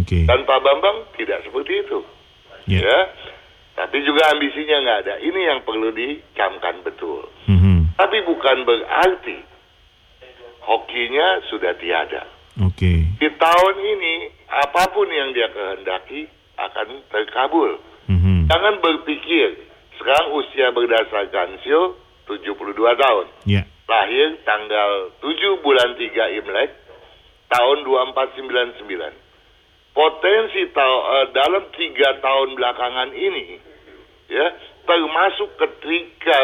[0.00, 0.24] Oke.
[0.24, 2.00] Dan Pak Bambang tidak seperti itu.
[2.66, 2.80] Ya.
[2.80, 2.98] Ya.
[3.74, 5.14] Tapi juga ambisinya nggak ada.
[5.18, 7.26] Ini yang perlu dicamkan betul.
[7.50, 7.98] Mhm.
[7.98, 9.38] Tapi bukan berarti
[10.62, 12.22] hokinya sudah tiada.
[12.62, 13.18] Oke.
[13.18, 14.14] Di tahun ini,
[14.46, 17.82] apa pun yang dia kehendaki akan terkabul.
[18.06, 18.46] Mhm.
[18.46, 19.58] Jangan berpikir,
[19.98, 21.98] sekarang usia berdasarkan sio
[22.30, 23.26] 72 tahun.
[23.42, 23.66] Ya.
[23.90, 26.70] Lahir tanggal 7 bulan 3 Imlek,
[27.50, 29.12] tahun 2499.
[29.94, 33.62] Potensi tau- eh, dalam tiga tahun belakangan ini,
[34.26, 34.46] ya
[34.82, 36.38] termasuk ketika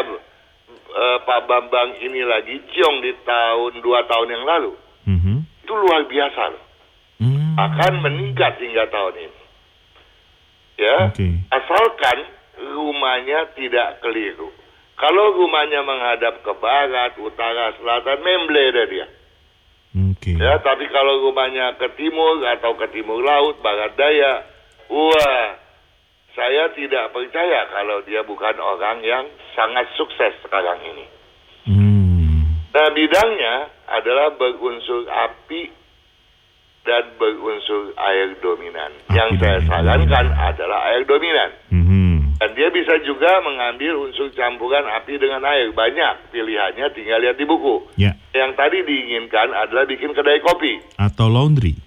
[0.91, 4.73] eh, Pak Bambang ini lagi ciong di tahun dua tahun yang lalu,
[5.07, 5.35] Mhm.
[5.63, 6.63] itu luar biasa loh.
[7.21, 7.53] Hmm.
[7.53, 9.41] akan meningkat hingga tahun ini.
[10.81, 11.27] Ya, Oke.
[11.53, 12.17] asalkan
[12.73, 14.49] rumahnya tidak keliru.
[14.97, 19.05] Kalau rumahnya menghadap ke barat, utara, selatan, memble dia.
[20.21, 20.37] Oke.
[20.37, 24.45] Ya, tapi kalau rumahnya ke timur atau ke timur laut, barat daya,
[24.85, 25.57] wah,
[26.37, 29.25] saya tidak percaya kalau dia bukan orang yang
[29.57, 31.05] sangat sukses sekarang ini.
[31.65, 32.53] Hmm.
[32.69, 35.73] Nah, bidangnya adalah berunsur api
[36.85, 38.93] dan berunsur air dominan.
[39.09, 40.45] Api Yang saya sarankan dominan.
[40.53, 41.49] adalah air dominan.
[41.73, 41.90] Mhm.
[42.41, 45.69] Dan dia bisa juga mengambil unsur campuran api dengan air.
[45.69, 47.85] Banyak pilihannya, tinggal lihat di buku.
[48.01, 48.17] Ya.
[48.33, 51.77] Yang tadi diinginkan adalah bikin kedai kopi Atau laundry.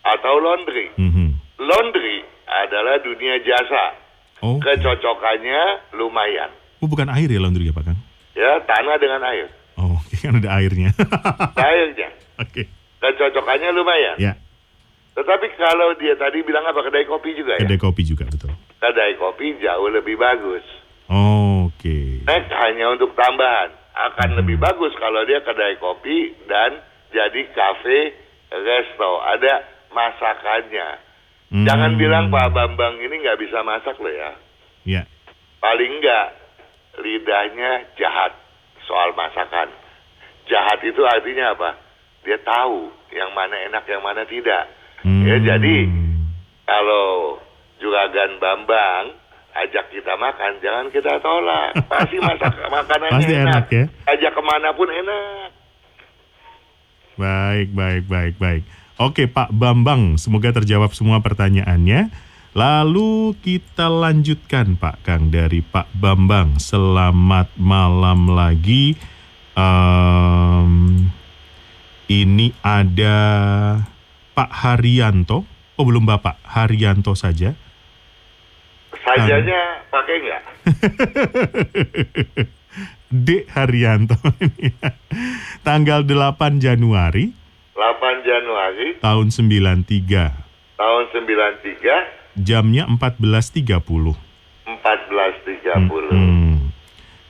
[0.00, 0.88] atau laundry.
[0.96, 1.60] Mhm.
[1.60, 3.92] Laundry adalah dunia jasa.
[4.40, 4.64] Oke.
[4.64, 6.48] Kecocokannya lumayan.
[6.80, 8.00] Oh, bukan air ya laundry ya, Pak Kang?
[8.32, 9.52] Ya, tanah dengan air.
[9.76, 10.96] Oh, kan ada airnya.
[11.60, 12.08] Airnya.
[12.40, 12.72] Oke.
[13.00, 14.16] Kecocokannya lumayan.
[14.16, 14.32] Ya,
[15.12, 17.68] Tetapi kalau dia tadi bilang apa kedai kopi juga ya?
[17.68, 18.56] kedai kopi juga betul.
[18.80, 20.64] Kedai kopi jauh lebih bagus.
[21.06, 22.24] Oke.
[22.24, 23.76] Next hanya untuk tambahan.
[23.92, 24.38] Akan Hmm.
[24.40, 26.80] lebih bagus kalau dia kedai kopi dan
[27.12, 28.16] jadi kafe,
[28.48, 29.20] resto.
[29.20, 29.60] Ada
[29.92, 30.88] masakannya.
[31.50, 31.66] Hmm.
[31.66, 34.30] Jangan bilang Pak Bambang ini nggak bisa masak loh ya.
[34.86, 35.02] Ya.
[35.60, 36.26] Paling nggak
[37.04, 38.32] lidahnya jahat
[38.88, 39.68] soal masakan.
[40.48, 41.70] Jahat itu artinya apa?
[42.24, 44.70] Dia tahu yang mana enak, yang mana tidak.
[45.02, 45.26] Hmm.
[45.26, 45.76] Ya jadi
[46.64, 47.38] kalau
[47.80, 49.20] juragan Bambang
[49.56, 51.74] ajak kita makan, jangan kita tolak.
[51.90, 53.84] Pasti masak makanannya Pasti enak ya.
[54.06, 55.48] Ajak ke mana pun enak.
[57.18, 58.62] Baik, baik, baik, baik.
[59.00, 62.12] Oke, Pak Bambang, semoga terjawab semua pertanyaannya.
[62.50, 66.58] Lalu kita lanjutkan Pak Kang dari Pak Bambang.
[66.58, 68.98] Selamat malam lagi.
[69.54, 71.06] Em,
[72.10, 73.18] ini ada
[74.34, 75.46] Pak Haryanto.
[75.78, 77.54] Oh belum Bapak, Haryanto saja.
[79.12, 80.42] Sajanya pakai nggak?
[83.10, 84.14] D Haryanto.
[85.62, 87.30] Tanggal 8 Januari
[87.74, 90.76] 8 Januari tahun 93.
[90.76, 94.14] tahun 93, Jamnya 14.30.
[94.70, 96.08] 14.30.
[96.08, 96.70] Hmm.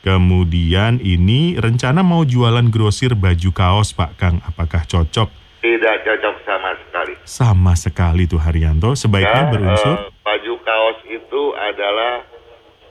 [0.00, 4.36] Kemudian ini rencana mau jualan grosir baju kaos Pak Kang.
[4.42, 5.28] Apakah cocok?
[5.60, 7.12] Tidak cocok sama sekali.
[7.22, 8.92] Sama sekali tuh Haryanto.
[8.92, 9.94] Sebaiknya Ya, berunsur.
[9.94, 10.00] eh,
[10.30, 12.22] baju kaos itu adalah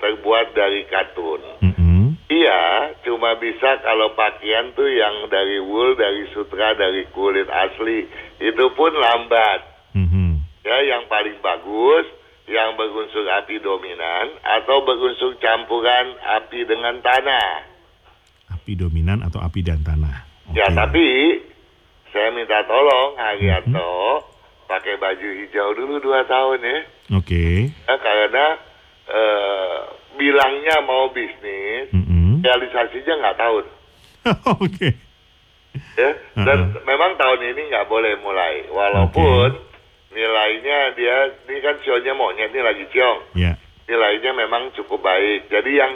[0.03, 1.39] terbuat dari katun.
[1.63, 2.19] Mm-mm.
[2.27, 8.11] Iya, cuma bisa kalau pakaian tuh yang dari wool, dari sutra, dari kulit asli.
[8.43, 9.59] Itu pun lambat.
[9.95, 10.43] Mhm.
[10.67, 12.11] Ya, yang paling bagus
[12.49, 17.63] yang berunsur api dominan atau berunsur campuran api dengan tanah.
[18.51, 20.27] Api dominan atau api dan tanah.
[20.51, 20.75] Ya, Oke.
[20.75, 21.07] tapi
[22.11, 24.28] saya minta tolong Haryanto
[24.69, 26.77] pakai baju hijau dulu dua tahun ya.
[27.17, 27.73] Oke.
[27.73, 28.45] Ya, karena
[29.09, 29.77] eh,
[30.13, 32.45] bilangnya mau bisnis, Mm-mm.
[32.45, 33.65] realisasinya nggak tahun.
[34.61, 34.89] Oke.
[35.97, 36.11] Ya.
[36.37, 36.85] Dan Uh-uh.
[36.85, 39.57] memang tahun ini nggak boleh mulai, walaupun
[40.13, 41.17] nilainya dia
[41.49, 43.57] ini kan sionya monyet ini lagi ciong, Ya.
[43.89, 45.49] nilainya memang cukup baik.
[45.49, 45.93] Jadi yang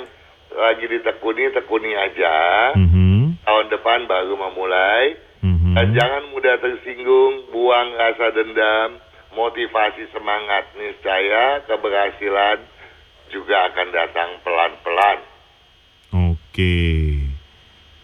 [0.53, 2.33] lagi ditekuni tekuni aja.
[2.73, 3.41] Mhm.
[3.45, 5.17] Tahun depan baru memulai.
[5.73, 5.77] Mhm.
[5.81, 9.01] Dan jangan mudah tersinggung, buang rasa dendam,
[9.33, 12.61] motivasi semangat niscaya keberhasilan
[13.33, 15.19] juga akan datang pelan-pelan.
[16.29, 16.77] Oke.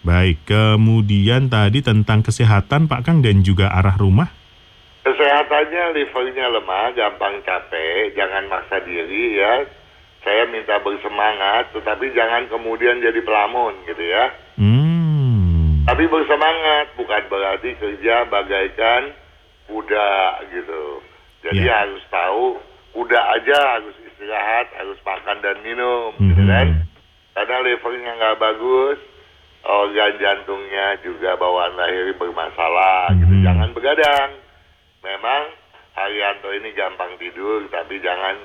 [0.02, 4.34] Baik, kemudian tadi tentang kesehatan Pak Kang dan juga arah rumah.
[5.06, 9.62] Kesehatannya livernya lemah, gampang capek, jangan maksa diri ya.
[10.26, 14.34] Saya minta bersemangat, tetapi jangan kemudian jadi pelamun gitu ya.
[14.58, 14.89] Hmm.
[16.00, 19.12] Tapi bersemangat bukan berarti kerja bagaikan
[19.68, 20.12] kuda
[20.48, 21.04] gitu.
[21.44, 21.84] Jadi Ya.
[21.84, 22.56] harus tahu
[22.96, 26.48] kuda aja harus istirahat, harus makan dan minum, gitu Mhm.
[26.48, 26.68] kan?
[27.36, 28.96] Karena levelnya nggak bagus,
[29.60, 33.36] organ jantungnya juga bawaan lahir bermasalah, gitu.
[33.36, 33.44] Mhm.
[33.44, 34.30] Jangan begadang.
[35.04, 35.52] Memang
[36.00, 38.40] Haryanto ini gampang tidur, tapi jangan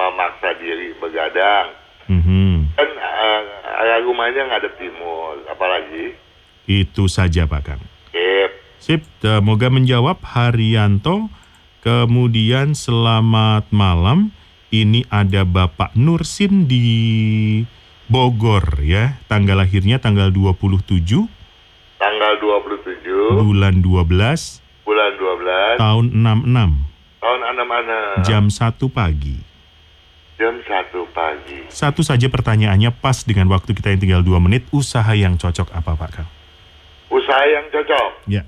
[0.00, 1.76] memaksa diri begadang.
[2.08, 2.72] Mhm.
[2.72, 3.40] Kan uh,
[3.84, 6.16] area rumahnya ngadep timur, apalagi?
[6.70, 7.82] Itu saja Pak Kang.
[8.14, 8.50] Sip.
[8.78, 11.26] Sip, semoga menjawab Haryanto.
[11.82, 14.30] Kemudian selamat malam.
[14.70, 17.66] Ini ada Bapak Nursin di
[18.06, 19.18] Bogor ya.
[19.26, 21.02] Tanggal lahirnya tanggal 27
[21.98, 24.06] Tanggal 27 bulan 12
[24.86, 29.36] bulan 12 tahun 66 tahun anak-anak jam 1 pagi.
[30.40, 31.60] jam 1 pagi.
[31.68, 34.64] Satu saja pertanyaannya pas dengan waktu kita yang tinggal 2 menit.
[34.72, 36.39] Usaha yang cocok apa Pak Kang?
[37.10, 38.10] Usaha yang cocok.
[38.30, 38.42] Ya.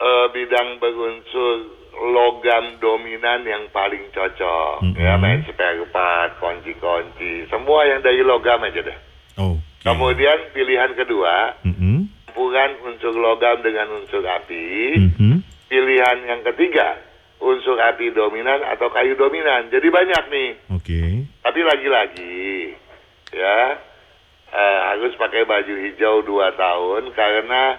[0.00, 4.80] Eh, bidang berunsur logam dominan yang paling cocok.
[4.80, 4.96] Mm-mm.
[4.96, 8.98] Ya, main spare part, kunci-kunci, semua yang dari logam aja deh.
[9.36, 9.60] Oke.
[9.80, 12.08] Kemudian pilihan kedua, Mhm.
[12.28, 14.96] campuran unsur logam dengan unsur api.
[14.96, 15.34] Mhm.
[15.68, 17.00] Pilihan yang ketiga,
[17.40, 19.68] unsur api dominan atau kayu dominan.
[19.72, 20.50] Jadi banyak nih.
[20.72, 21.02] Oke.
[21.44, 22.38] Tapi lagi-lagi
[23.32, 23.56] ya
[24.50, 27.78] eh, harus pakai baju hijau dua tahun karena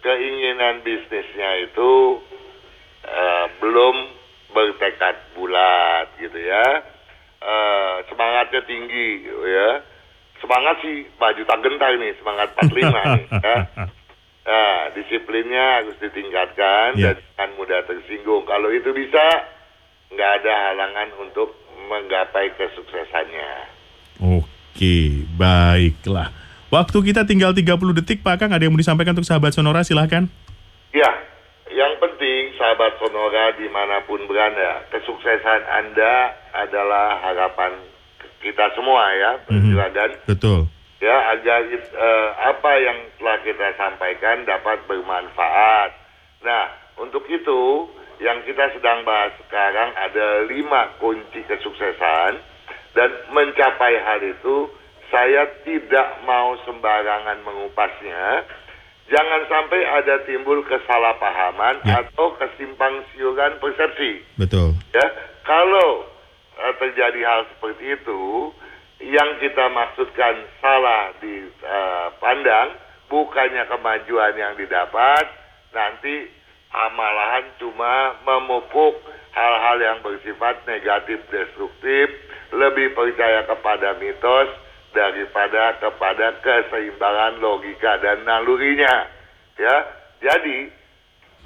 [0.00, 2.22] keinginan bisnisnya itu
[3.02, 3.96] eh, belum
[4.54, 6.64] bertekad bulat gitu ya.
[7.36, 9.82] Eh, semangatnya tinggi gitu ya.
[10.36, 12.76] Semangat sih baju tak gentar nih, semangat 45
[13.16, 13.56] nih ya.
[14.46, 17.12] Nah, disiplinnya harus ditingkatkan Ya.
[17.12, 18.46] dan jangan mudah tersinggung.
[18.46, 19.26] Kalau itu bisa,
[20.14, 21.50] nggak ada halangan untuk
[21.90, 23.52] menggapai kesuksesannya.
[24.22, 24.46] Oke,
[25.36, 26.32] baiklah.
[26.66, 28.50] Waktu kita tinggal 30 detik, Pak Kang.
[28.50, 29.86] Ada yang mau disampaikan untuk sahabat Sonora?
[29.86, 30.26] Silahkan.
[30.90, 31.10] Ya,
[31.70, 37.78] yang penting sahabat Sonora di mana pun berada, kesuksesan Anda adalah harapan
[38.42, 40.10] kita semua ya, perjuangan.
[40.26, 40.66] Betul.
[40.98, 45.90] Ya, agar eh, apa yang telah kita sampaikan dapat bermanfaat.
[46.42, 46.64] Nah,
[46.98, 47.86] untuk itu
[48.18, 52.55] yang kita sedang bahas sekarang ada lima kunci kesuksesan
[52.96, 54.72] dan mencapai hal itu
[55.06, 58.42] saya tidak mau sembarangan mengupasnya.
[59.06, 62.02] Jangan sampai ada timbul kesalahpahaman Ya.
[62.02, 64.74] atau kesimpang siuran persepsi Betul.
[64.90, 65.06] ya
[65.46, 66.02] kalau
[66.58, 68.50] eh, terjadi hal seperti itu
[68.98, 72.74] yang kita maksudkan salah dipandang
[73.06, 75.30] bukannya kemajuan yang didapat
[75.70, 76.26] nanti
[76.74, 78.98] ah, malahan cuma memupuk
[79.36, 82.08] hal-hal yang bersifat negatif destruktif
[82.56, 84.48] lebih percaya kepada mitos
[84.96, 89.12] daripada kepada keseimbangan logika dan nalurinya
[89.60, 89.76] ya
[90.24, 90.72] jadi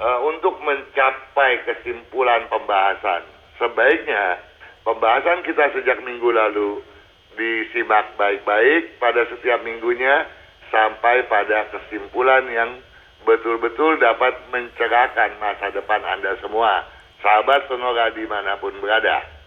[0.00, 3.20] Eh, untuk mencapai kesimpulan pembahasan.
[3.60, 4.40] Sebaiknya
[4.80, 6.80] pembahasan kita sejak minggu lalu
[7.36, 10.24] disimak baik-baik pada setiap minggunya
[10.72, 12.80] sampai pada kesimpulan yang
[13.28, 16.88] betul-betul dapat mencerahkan masa depan Anda semua.
[17.20, 19.40] Sahabat Sonora di mana pun berada.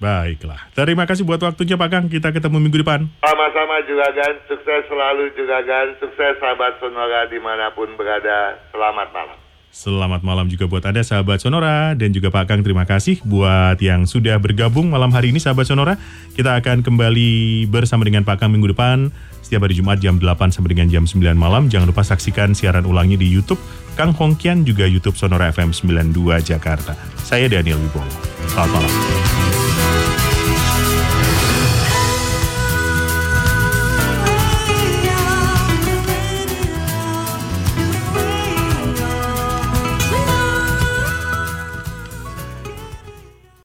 [0.00, 0.72] Baiklah.
[0.72, 2.06] Terima kasih buat waktunya, Pak Kang.
[2.08, 3.04] Kita ketemu minggu depan.
[3.20, 8.56] Sama-sama Juragan, sukses selalu Juragan, sukses sahabat Sonora di mana pun berada.
[8.72, 9.36] Selamat malam.
[9.70, 14.02] Selamat malam juga buat Anda sahabat Sonora dan juga Pak Kang terima kasih buat yang
[14.02, 15.94] sudah bergabung malam hari ini sahabat Sonora.
[16.34, 19.14] Kita akan kembali bersama dengan Pak Kang minggu depan
[19.46, 21.70] setiap hari Jumat jam 8 sampai dengan jam 9 malam.
[21.70, 23.62] Jangan lupa saksikan siaran ulangnya di YouTube
[23.98, 26.94] Kang Hongkian juga YouTube Sonora FM 92 Jakarta.
[27.20, 28.06] Saya Daniel Wibowo.
[28.50, 29.49] Selamat malam.